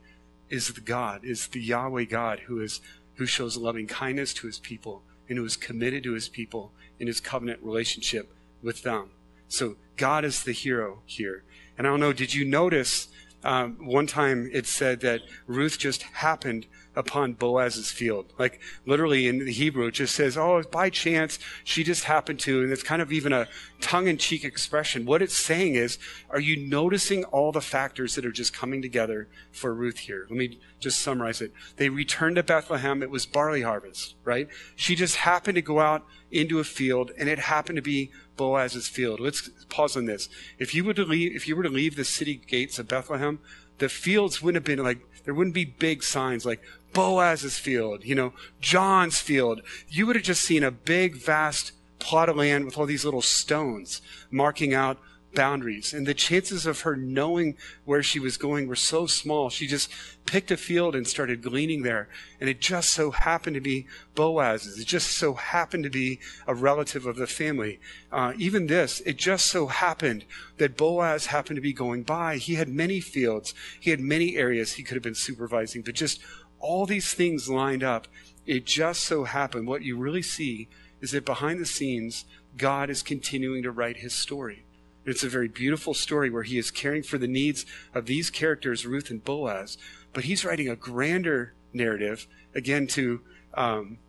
is 0.50 0.70
the 0.70 0.82
God, 0.82 1.24
is 1.24 1.48
the 1.48 1.62
Yahweh 1.62 2.06
God 2.06 2.42
who 2.42 2.62
is 2.62 2.82
who 3.16 3.26
shows 3.26 3.58
loving 3.58 3.88
kindness 3.88 4.34
to 4.34 4.48
his 4.48 4.60
people 4.60 5.02
and 5.30 5.38
who 5.38 5.46
is 5.46 5.56
committed 5.56 6.04
to 6.04 6.14
his 6.14 6.28
people 6.28 6.72
in 7.00 7.08
his 7.08 7.22
covenant 7.22 7.60
relationship 7.64 8.34
with 8.62 8.84
them. 8.84 9.10
So 9.48 9.76
God 9.98 10.26
is 10.26 10.44
the 10.44 10.52
hero 10.52 11.02
here. 11.06 11.44
And 11.78 11.86
I 11.86 11.90
don't 11.90 12.00
know, 12.00 12.14
did 12.14 12.34
you 12.34 12.46
notice 12.46 13.08
um, 13.44 13.78
one 13.86 14.08
time 14.08 14.50
it 14.52 14.66
said 14.66 15.02
that 15.02 15.22
Ruth 15.46 15.78
just 15.78 16.02
happened 16.04 16.66
upon 16.96 17.34
Boaz's 17.34 17.92
field. 17.92 18.34
Like 18.38 18.60
literally 18.86 19.28
in 19.28 19.40
the 19.40 19.52
Hebrew, 19.52 19.88
it 19.88 19.92
just 19.92 20.16
says, 20.16 20.38
oh, 20.38 20.64
by 20.72 20.90
chance, 20.90 21.40
she 21.64 21.84
just 21.84 22.06
happened 22.06 22.40
to, 22.42 22.62
and 22.62 22.72
it's 22.72 22.84
kind 22.84 23.02
of 23.02 23.12
even 23.12 23.34
a 23.34 23.48
tongue 23.82 24.08
in 24.08 24.18
cheek 24.18 24.44
expression. 24.44 25.06
What 25.06 25.22
it's 25.22 25.38
saying 25.38 25.76
is, 25.76 25.98
are 26.30 26.40
you 26.40 26.68
noticing 26.68 27.24
all 27.26 27.52
the 27.52 27.62
factors 27.62 28.16
that 28.16 28.26
are 28.26 28.32
just 28.32 28.54
coming 28.54 28.82
together 28.82 29.28
for 29.52 29.74
Ruth 29.74 30.00
here? 30.00 30.26
Let 30.30 30.38
me 30.38 30.60
just 30.80 31.00
summarize 31.00 31.42
it. 31.42 31.52
They 31.78 31.90
returned 31.90 32.38
to 32.38 32.44
Bethlehem. 32.44 33.04
It 33.04 33.10
was 33.10 33.26
barley 33.26 33.62
harvest, 33.62 34.16
right? 34.24 34.48
She 34.76 34.96
just 34.96 35.18
happened 35.18 35.56
to 35.56 35.62
go 35.62 35.80
out 35.80 36.06
into 36.32 36.60
a 36.60 36.64
field, 36.64 37.12
and 37.18 37.30
it 37.30 37.40
happened 37.40 37.78
to 37.78 37.82
be 37.82 38.12
Boaz's 38.38 38.88
field. 38.88 39.20
Let's 39.20 39.50
pause 39.70 39.96
on 39.96 40.06
this. 40.06 40.30
If 40.60 40.74
you 40.76 40.84
were 40.84 40.94
to 40.94 41.04
leave, 41.04 41.36
if 41.36 41.48
you 41.48 41.56
were 41.56 41.64
to 41.64 41.70
leave 41.70 41.96
the 41.96 42.06
city 42.06 42.42
gates 42.48 42.80
of 42.80 42.88
Bethlehem, 42.88 43.40
the 43.78 43.90
fields 43.90 44.42
wouldn't 44.42 44.66
have 44.66 44.78
been 44.78 44.84
like 44.84 45.00
there 45.26 45.34
wouldn't 45.34 45.56
be 45.56 45.66
big 45.66 46.04
signs 46.04 46.46
like 46.46 46.62
Boaz's 46.96 47.60
field, 47.60 48.06
you 48.06 48.16
know, 48.16 48.34
John's 48.62 49.20
field. 49.20 49.62
You 49.90 50.08
would 50.08 50.16
have 50.16 50.26
just 50.26 50.42
seen 50.42 50.64
a 50.64 50.72
big, 50.72 51.16
vast 51.18 51.74
plot 52.00 52.30
of 52.30 52.38
land 52.38 52.66
with 52.66 52.78
all 52.78 52.86
these 52.86 53.04
little 53.04 53.22
stones 53.22 54.02
marking 54.32 54.74
out 54.74 54.98
boundaries. 55.36 55.94
And 55.94 56.08
the 56.08 56.14
chances 56.14 56.66
of 56.66 56.82
her 56.82 56.96
knowing 56.96 57.58
where 57.84 58.02
she 58.02 58.20
was 58.20 58.38
going 58.38 58.68
were 58.68 58.76
so 58.76 59.06
small. 59.06 59.50
She 59.50 59.68
just 59.68 59.92
picked 60.26 60.50
a 60.50 60.58
field 60.58 60.96
and 60.96 61.06
started 61.06 61.42
gleaning 61.44 61.84
there. 61.84 62.08
And 62.40 62.50
it 62.50 62.62
just 62.62 62.92
so 62.92 63.12
happened 63.12 63.56
to 63.56 63.62
be 63.62 63.86
Boaz's. 64.16 64.80
It 64.80 64.88
just 64.88 65.12
so 65.12 65.34
happened 65.34 65.84
to 65.84 65.90
be 65.90 66.20
a 66.48 66.56
relative 66.56 67.06
of 67.06 67.18
the 67.18 67.28
family. 67.28 67.80
Uh, 68.12 68.34
even 68.38 68.68
this, 68.68 69.02
it 69.02 69.18
just 69.18 69.48
so 69.48 69.68
happened 69.68 70.24
that 70.58 70.78
Boaz 70.78 71.28
happened 71.28 71.58
to 71.58 71.62
be 71.62 71.74
going 71.74 72.04
by. 72.04 72.38
He 72.38 72.56
had 72.56 72.70
many 72.70 73.02
fields. 73.02 73.54
He 73.80 73.92
had 73.92 74.00
many 74.00 74.38
areas 74.38 74.74
he 74.74 74.84
could 74.84 74.96
have 74.96 75.04
been 75.04 75.16
supervising, 75.16 75.82
but 75.82 75.96
just 75.96 76.22
all 76.66 76.88
these 76.88 77.14
things 77.14 77.48
lined 77.48 77.84
up. 77.84 78.08
It 78.48 78.66
just 78.66 79.04
so 79.04 79.24
happened 79.26 79.68
what 79.68 79.84
you 79.84 79.98
really 79.98 80.24
see 80.24 80.68
is 81.00 81.12
that 81.12 81.26
behind 81.26 81.60
the 81.60 81.66
scenes, 81.66 82.26
God 82.58 82.90
is 82.90 83.04
continuing 83.04 83.62
to 83.64 83.72
write 83.72 83.98
his 83.98 84.16
story. 84.16 84.64
It's 85.06 85.24
a 85.24 85.30
very 85.30 85.48
beautiful 85.48 85.94
story 85.94 86.32
where 86.32 86.44
he 86.44 86.58
is 86.58 86.72
caring 86.72 87.04
for 87.04 87.20
the 87.20 87.28
needs 87.28 87.66
of 87.94 88.08
these 88.08 88.32
characters, 88.32 88.86
Ruth 88.86 89.12
and 89.12 89.24
Boaz, 89.24 89.78
but 90.14 90.24
he's 90.24 90.44
writing 90.44 90.68
a 90.68 90.76
grander 90.76 91.54
narrative, 91.72 92.26
again, 92.56 92.88
to 92.88 93.22
um, 93.54 94.00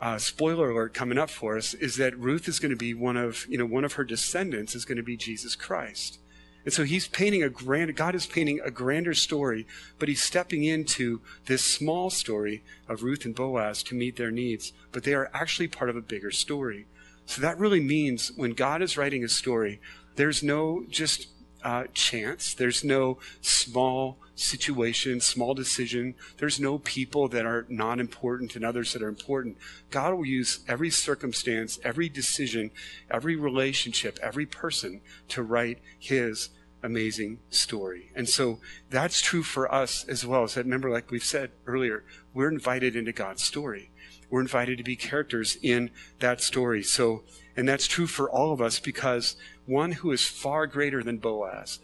uh, 0.00 0.16
spoiler 0.16 0.70
alert 0.70 0.94
coming 0.94 1.18
up 1.18 1.28
for 1.28 1.58
us 1.58 1.74
is 1.74 1.96
that 1.96 2.18
Ruth 2.18 2.48
is 2.48 2.58
going 2.58 2.70
to 2.70 2.76
be 2.76 2.94
one 2.94 3.18
of, 3.18 3.46
you 3.48 3.58
know, 3.58 3.66
one 3.66 3.84
of 3.84 3.94
her 3.94 4.04
descendants 4.04 4.74
is 4.74 4.86
going 4.86 4.96
to 4.96 5.02
be 5.02 5.16
Jesus 5.16 5.56
Christ. 5.56 6.18
And 6.64 6.72
so 6.72 6.84
he's 6.84 7.06
painting 7.06 7.42
a 7.42 7.50
grand, 7.50 7.94
God 7.94 8.14
is 8.14 8.26
painting 8.26 8.60
a 8.64 8.70
grander 8.70 9.14
story, 9.14 9.66
but 9.98 10.08
he's 10.08 10.22
stepping 10.22 10.64
into 10.64 11.20
this 11.46 11.64
small 11.64 12.10
story 12.10 12.62
of 12.88 13.02
Ruth 13.02 13.24
and 13.24 13.34
Boaz 13.34 13.82
to 13.84 13.94
meet 13.94 14.16
their 14.16 14.30
needs, 14.30 14.72
but 14.90 15.04
they 15.04 15.14
are 15.14 15.30
actually 15.34 15.68
part 15.68 15.90
of 15.90 15.96
a 15.96 16.00
bigger 16.00 16.30
story. 16.30 16.86
So 17.26 17.40
that 17.42 17.58
really 17.58 17.80
means 17.80 18.32
when 18.36 18.52
God 18.52 18.82
is 18.82 18.96
writing 18.96 19.24
a 19.24 19.28
story, 19.28 19.80
there's 20.16 20.42
no 20.42 20.84
just 20.88 21.28
uh, 21.64 21.84
chance. 21.94 22.54
There's 22.54 22.84
no 22.84 23.18
small 23.40 24.18
situation, 24.36 25.20
small 25.20 25.54
decision. 25.54 26.14
There's 26.36 26.60
no 26.60 26.78
people 26.78 27.28
that 27.28 27.46
are 27.46 27.66
not 27.68 27.98
important 27.98 28.54
and 28.54 28.64
others 28.64 28.92
that 28.92 29.02
are 29.02 29.08
important. 29.08 29.56
God 29.90 30.14
will 30.14 30.26
use 30.26 30.60
every 30.68 30.90
circumstance, 30.90 31.78
every 31.82 32.08
decision, 32.08 32.70
every 33.10 33.34
relationship, 33.34 34.18
every 34.22 34.46
person 34.46 35.00
to 35.28 35.42
write 35.42 35.78
His 35.98 36.50
amazing 36.82 37.38
story. 37.48 38.10
And 38.14 38.28
so 38.28 38.60
that's 38.90 39.22
true 39.22 39.42
for 39.42 39.72
us 39.72 40.04
as 40.04 40.26
well. 40.26 40.46
So 40.46 40.60
remember, 40.60 40.90
like 40.90 41.10
we've 41.10 41.24
said 41.24 41.50
earlier, 41.66 42.04
we're 42.34 42.50
invited 42.50 42.94
into 42.94 43.12
God's 43.12 43.42
story. 43.42 43.90
We're 44.28 44.42
invited 44.42 44.78
to 44.78 44.84
be 44.84 44.96
characters 44.96 45.56
in 45.62 45.90
that 46.18 46.40
story. 46.40 46.82
So, 46.82 47.22
and 47.56 47.68
that's 47.68 47.86
true 47.86 48.06
for 48.06 48.28
all 48.28 48.52
of 48.52 48.60
us 48.60 48.80
because 48.80 49.36
one 49.66 49.92
who 49.92 50.12
is 50.12 50.26
far 50.26 50.66
greater 50.66 51.02
than 51.02 51.18
Boaz 51.18 51.78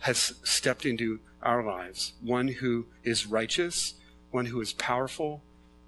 has 0.00 0.34
stepped 0.44 0.86
into 0.86 1.20
our 1.42 1.62
lives. 1.62 2.14
One 2.22 2.48
who 2.48 2.86
is 3.04 3.26
righteous, 3.26 3.94
one 4.30 4.46
who 4.46 4.60
is 4.60 4.72
powerful, 4.72 5.42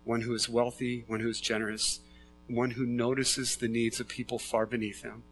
one 0.04 0.22
who 0.22 0.34
is 0.34 0.48
wealthy, 0.48 1.04
one 1.06 1.20
who 1.20 1.28
is 1.28 1.40
generous, 1.40 2.00
one 2.46 2.72
who 2.72 2.86
notices 2.86 3.56
the 3.56 3.68
needs 3.68 4.00
of 4.00 4.08
people 4.08 4.38
far 4.38 4.66
beneath 4.66 5.02
him. 5.02 5.22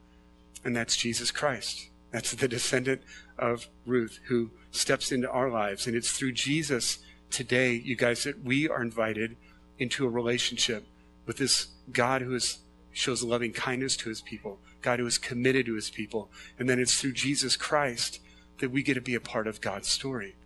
And 0.64 0.74
that's 0.74 0.96
Jesus 0.96 1.30
Christ. 1.30 1.88
That's 2.10 2.32
the 2.32 2.48
descendant 2.48 3.02
of 3.38 3.68
Ruth 3.84 4.20
who 4.28 4.50
steps 4.70 5.12
into 5.12 5.30
our 5.30 5.50
lives. 5.50 5.86
And 5.86 5.96
it's 5.96 6.12
through 6.12 6.32
Jesus 6.32 6.98
today, 7.30 7.72
you 7.72 7.96
guys, 7.96 8.24
that 8.24 8.42
we 8.42 8.68
are 8.68 8.82
invited 8.82 9.36
into 9.78 10.06
a 10.06 10.10
relationship 10.10 10.86
with 11.26 11.36
this 11.36 11.68
God 11.92 12.22
who 12.22 12.34
is, 12.34 12.58
shows 12.92 13.22
loving 13.22 13.52
kindness 13.52 13.96
to 13.98 14.08
his 14.08 14.22
people, 14.22 14.58
God 14.82 14.98
who 14.98 15.06
is 15.06 15.18
committed 15.18 15.66
to 15.66 15.74
his 15.74 15.90
people. 15.90 16.30
And 16.58 16.68
then 16.68 16.78
it's 16.78 17.00
through 17.00 17.12
Jesus 17.12 17.56
Christ 17.56 18.20
that 18.58 18.70
we 18.70 18.82
get 18.82 18.94
to 18.94 19.00
be 19.00 19.14
a 19.14 19.20
part 19.20 19.46
of 19.46 19.60
God's 19.60 19.88
story. 19.88 20.36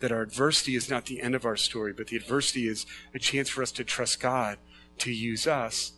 That 0.00 0.12
our 0.12 0.22
adversity 0.22 0.74
is 0.74 0.90
not 0.90 1.06
the 1.06 1.22
end 1.22 1.34
of 1.34 1.44
our 1.44 1.56
story, 1.56 1.92
but 1.92 2.08
the 2.08 2.16
adversity 2.16 2.66
is 2.66 2.86
a 3.14 3.18
chance 3.18 3.48
for 3.48 3.62
us 3.62 3.72
to 3.72 3.84
trust 3.84 4.20
God 4.20 4.58
to 4.98 5.12
use 5.12 5.46
us 5.46 5.92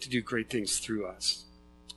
to 0.00 0.08
do 0.08 0.20
great 0.20 0.50
things 0.50 0.78
through 0.78 1.06
us 1.06 1.46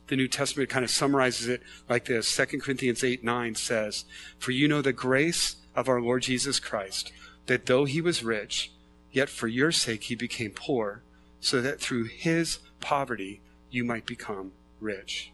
the 0.09 0.15
New 0.15 0.27
Testament 0.27 0.69
kind 0.69 0.83
of 0.83 0.91
summarizes 0.91 1.47
it 1.47 1.61
like 1.87 2.05
this 2.05 2.35
2 2.35 2.59
Corinthians 2.59 3.03
8 3.03 3.23
9 3.23 3.55
says, 3.55 4.05
For 4.37 4.51
you 4.51 4.67
know 4.67 4.81
the 4.81 4.91
grace 4.91 5.57
of 5.75 5.87
our 5.87 6.01
Lord 6.01 6.23
Jesus 6.23 6.59
Christ, 6.59 7.13
that 7.45 7.67
though 7.67 7.85
he 7.85 8.01
was 8.01 8.23
rich, 8.23 8.71
yet 9.11 9.29
for 9.29 9.47
your 9.47 9.71
sake 9.71 10.03
he 10.03 10.15
became 10.15 10.51
poor, 10.51 11.03
so 11.39 11.61
that 11.61 11.79
through 11.79 12.05
his 12.05 12.59
poverty 12.81 13.41
you 13.69 13.85
might 13.85 14.05
become 14.05 14.51
rich. 14.79 15.31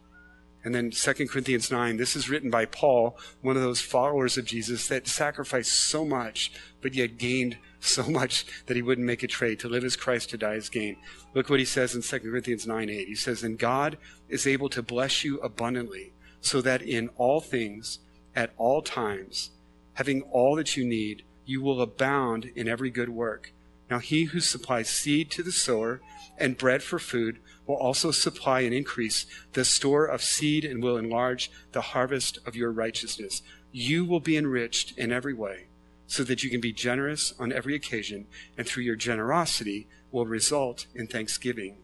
And 0.66 0.74
then 0.74 0.90
2 0.90 1.28
Corinthians 1.28 1.70
9, 1.70 1.98
this 1.98 2.16
is 2.16 2.28
written 2.28 2.50
by 2.50 2.66
Paul, 2.66 3.18
one 3.42 3.56
of 3.56 3.62
those 3.62 3.82
followers 3.82 4.36
of 4.36 4.46
Jesus 4.46 4.88
that 4.88 5.08
sacrificed 5.08 5.72
so 5.72 6.04
much, 6.04 6.52
but 6.82 6.96
yet 6.96 7.20
gained 7.20 7.58
so 7.80 8.04
much 8.10 8.48
that 8.66 8.76
he 8.76 8.82
wouldn't 8.82 9.06
make 9.06 9.22
a 9.22 9.28
trade. 9.28 9.60
To 9.60 9.70
live 9.70 9.84
as 9.84 9.96
Christ, 9.96 10.32
to 10.32 10.38
die 10.38 10.56
as 10.56 10.70
gain. 10.70 10.98
Look 11.36 11.52
what 11.52 11.60
he 11.60 11.66
says 11.66 11.94
in 11.94 12.02
2 12.02 12.20
Corinthians 12.32 12.66
9 12.66 12.90
8. 12.90 13.08
He 13.08 13.14
says, 13.14 13.44
And 13.44 13.60
God 13.60 14.00
is 14.28 14.48
able 14.48 14.70
to 14.70 14.82
bless 14.82 15.24
you 15.24 15.40
abundantly, 15.40 16.14
so 16.42 16.62
that 16.62 16.82
in 16.82 17.10
all 17.10 17.42
things, 17.42 18.00
at 18.36 18.52
all 18.58 18.82
times, 18.82 19.52
having 19.94 20.24
all 20.24 20.56
that 20.56 20.76
you 20.76 20.84
need, 20.84 21.24
you 21.46 21.62
will 21.62 21.80
abound 21.80 22.46
in 22.56 22.68
every 22.68 22.90
good 22.90 23.10
work. 23.10 23.54
Now 23.90 24.00
he 24.00 24.26
who 24.26 24.40
supplies 24.40 24.90
seed 24.90 25.30
to 25.32 25.44
the 25.44 25.52
sower 25.52 26.02
and 26.38 26.58
bread 26.58 26.84
for 26.84 27.00
food 27.00 27.40
will 27.66 27.76
also 27.76 28.12
supply 28.12 28.62
and 28.62 28.74
increase 28.74 29.26
the 29.54 29.66
store 29.66 30.06
of 30.06 30.22
seed 30.22 30.66
and 30.66 30.84
will 30.84 30.98
enlarge 30.98 31.52
the 31.72 31.82
harvest 31.82 32.40
of 32.46 32.56
your 32.56 32.72
righteousness. 32.72 33.42
You 33.72 34.06
will 34.06 34.20
be 34.20 34.38
enriched 34.38 34.98
in 34.98 35.12
every 35.12 35.34
way 35.34 35.68
so 36.08 36.24
that 36.24 36.44
you 36.44 36.50
can 36.50 36.62
be 36.62 36.74
generous 36.74 37.34
on 37.40 37.52
every 37.52 37.76
occasion 37.76 38.28
and 38.58 38.68
through 38.68 38.84
your 38.84 38.96
generosity 38.96 39.88
will 40.12 40.26
result 40.26 40.86
in 40.94 41.08
thanksgiving 41.08 41.78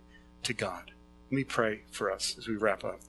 to 0.43 0.53
God. 0.53 0.91
Let 1.29 1.35
me 1.35 1.43
pray 1.43 1.81
for 1.91 2.11
us 2.11 2.35
as 2.37 2.47
we 2.47 2.55
wrap 2.55 2.83
up. 2.83 2.99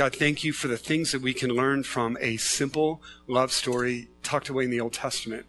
God, 0.00 0.16
thank 0.16 0.42
you 0.44 0.54
for 0.54 0.66
the 0.66 0.78
things 0.78 1.12
that 1.12 1.20
we 1.20 1.34
can 1.34 1.50
learn 1.50 1.82
from 1.82 2.16
a 2.22 2.38
simple 2.38 3.02
love 3.26 3.52
story 3.52 4.08
tucked 4.22 4.48
away 4.48 4.64
in 4.64 4.70
the 4.70 4.80
Old 4.80 4.94
Testament. 4.94 5.44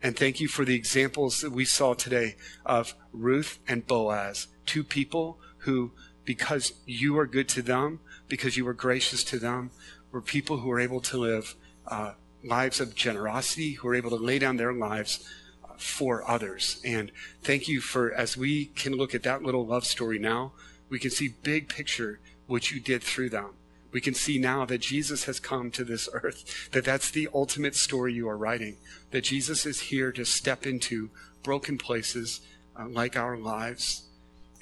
And 0.00 0.16
thank 0.16 0.38
you 0.38 0.46
for 0.46 0.64
the 0.64 0.76
examples 0.76 1.40
that 1.40 1.50
we 1.50 1.64
saw 1.64 1.94
today 1.94 2.36
of 2.64 2.94
Ruth 3.12 3.58
and 3.66 3.84
Boaz, 3.84 4.46
two 4.64 4.84
people 4.84 5.40
who, 5.58 5.90
because 6.24 6.72
you 6.86 7.18
are 7.18 7.26
good 7.26 7.48
to 7.48 7.62
them, 7.62 7.98
because 8.28 8.56
you 8.56 8.64
were 8.64 8.74
gracious 8.74 9.24
to 9.24 9.40
them, 9.40 9.72
were 10.12 10.22
people 10.22 10.58
who 10.58 10.68
were 10.68 10.78
able 10.78 11.00
to 11.00 11.18
live 11.18 11.56
uh, 11.88 12.12
lives 12.44 12.78
of 12.78 12.94
generosity, 12.94 13.72
who 13.72 13.88
were 13.88 13.96
able 13.96 14.10
to 14.10 14.24
lay 14.24 14.38
down 14.38 14.56
their 14.56 14.72
lives 14.72 15.28
uh, 15.64 15.72
for 15.78 16.22
others. 16.30 16.80
And 16.84 17.10
thank 17.42 17.66
you 17.66 17.80
for, 17.80 18.12
as 18.12 18.36
we 18.36 18.66
can 18.66 18.92
look 18.92 19.16
at 19.16 19.24
that 19.24 19.42
little 19.42 19.66
love 19.66 19.84
story 19.84 20.20
now, 20.20 20.52
we 20.88 21.00
can 21.00 21.10
see 21.10 21.34
big 21.42 21.68
picture 21.68 22.20
what 22.46 22.70
you 22.70 22.78
did 22.78 23.02
through 23.02 23.30
them 23.30 23.54
we 23.92 24.00
can 24.00 24.14
see 24.14 24.38
now 24.38 24.64
that 24.64 24.78
Jesus 24.78 25.24
has 25.24 25.40
come 25.40 25.70
to 25.72 25.84
this 25.84 26.08
earth, 26.12 26.70
that 26.72 26.84
that's 26.84 27.10
the 27.10 27.28
ultimate 27.34 27.74
story 27.74 28.12
you 28.12 28.28
are 28.28 28.36
writing, 28.36 28.76
that 29.10 29.24
Jesus 29.24 29.66
is 29.66 29.80
here 29.80 30.12
to 30.12 30.24
step 30.24 30.66
into 30.66 31.10
broken 31.42 31.78
places 31.78 32.40
uh, 32.78 32.86
like 32.88 33.16
our 33.16 33.36
lives 33.36 34.04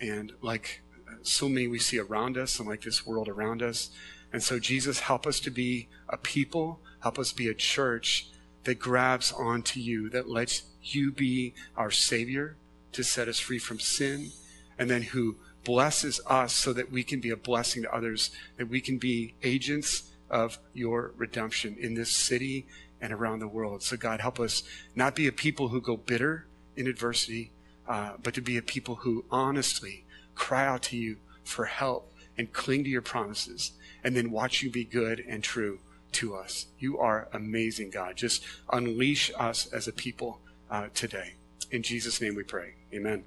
and 0.01 0.33
like 0.41 0.83
uh, 1.07 1.17
so 1.23 1.49
many 1.49 1.67
we 1.67 1.79
see 1.79 1.99
around 1.99 2.37
us 2.37 2.59
and 2.59 2.69
like 2.69 2.83
this 2.83 3.07
world 3.07 3.29
around 3.29 3.63
us. 3.63 3.91
And 4.33 4.43
so, 4.43 4.59
Jesus, 4.59 5.01
help 5.01 5.27
us 5.27 5.41
to 5.41 5.51
be 5.51 5.89
a 6.09 6.17
people, 6.17 6.81
help 7.01 7.19
us 7.19 7.33
be 7.33 7.49
a 7.49 7.55
church 7.55 8.29
that 8.65 8.79
grabs 8.79 9.33
onto 9.33 9.81
you, 9.81 10.11
that 10.11 10.29
lets 10.29 10.65
you 10.83 11.11
be 11.11 11.55
our 11.77 11.91
Savior 11.91 12.57
to 12.93 13.03
set 13.03 13.29
us 13.29 13.39
free 13.39 13.59
from 13.59 13.79
sin, 13.79 14.31
and 14.79 14.91
then 14.91 15.03
who 15.03 15.37
blesses 15.69 16.19
us 16.27 16.55
so 16.55 16.73
that 16.73 16.91
we 16.91 17.05
can 17.05 17.21
be 17.21 17.29
a 17.29 17.37
blessing 17.37 17.83
to 17.83 17.95
others, 17.95 18.31
that 18.57 18.71
we 18.71 18.81
can 18.81 18.97
be 18.97 19.35
agents 19.43 20.05
of 20.31 20.59
your 20.73 21.13
redemption 21.19 21.77
in 21.79 21.93
this 21.93 22.11
city 22.11 22.67
and 23.03 23.13
around 23.13 23.41
the 23.41 23.47
world. 23.47 23.83
So, 23.83 23.99
God, 23.99 24.23
help 24.23 24.41
us 24.41 24.63
not 24.95 25.15
be 25.15 25.27
a 25.27 25.33
people 25.33 25.69
who 25.69 25.83
go 25.83 25.99
bitter 25.99 26.47
in 26.75 26.87
adversity, 26.87 27.51
uh, 27.87 28.13
but 28.23 28.33
to 28.33 28.41
be 28.41 28.57
a 28.57 28.63
people 28.63 28.95
who 28.95 29.27
honestly 29.31 30.07
cry 30.35 30.67
out 30.67 30.85
to 30.85 30.97
you 30.97 31.19
for 31.45 31.67
help 31.67 32.15
and 32.39 32.51
cling 32.51 32.85
to 32.85 32.89
your 32.89 33.03
promises, 33.03 33.73
and 34.03 34.17
then 34.17 34.31
watch 34.31 34.63
you 34.63 34.71
be 34.71 34.85
good 34.85 35.23
and 35.29 35.45
true 35.45 35.81
to 36.13 36.35
us. 36.35 36.65
You 36.79 36.99
are 36.99 37.29
amazing, 37.35 37.91
God. 37.91 38.17
Just 38.17 38.43
unleash 38.73 39.31
us 39.37 39.67
as 39.67 39.87
a 39.87 39.93
people 39.93 40.41
uh, 40.71 40.87
today. 40.95 41.35
In 41.71 41.83
Jesus' 41.83 42.23
name 42.23 42.37
we 42.37 42.43
pray. 42.43 42.77
Amen. 42.95 43.25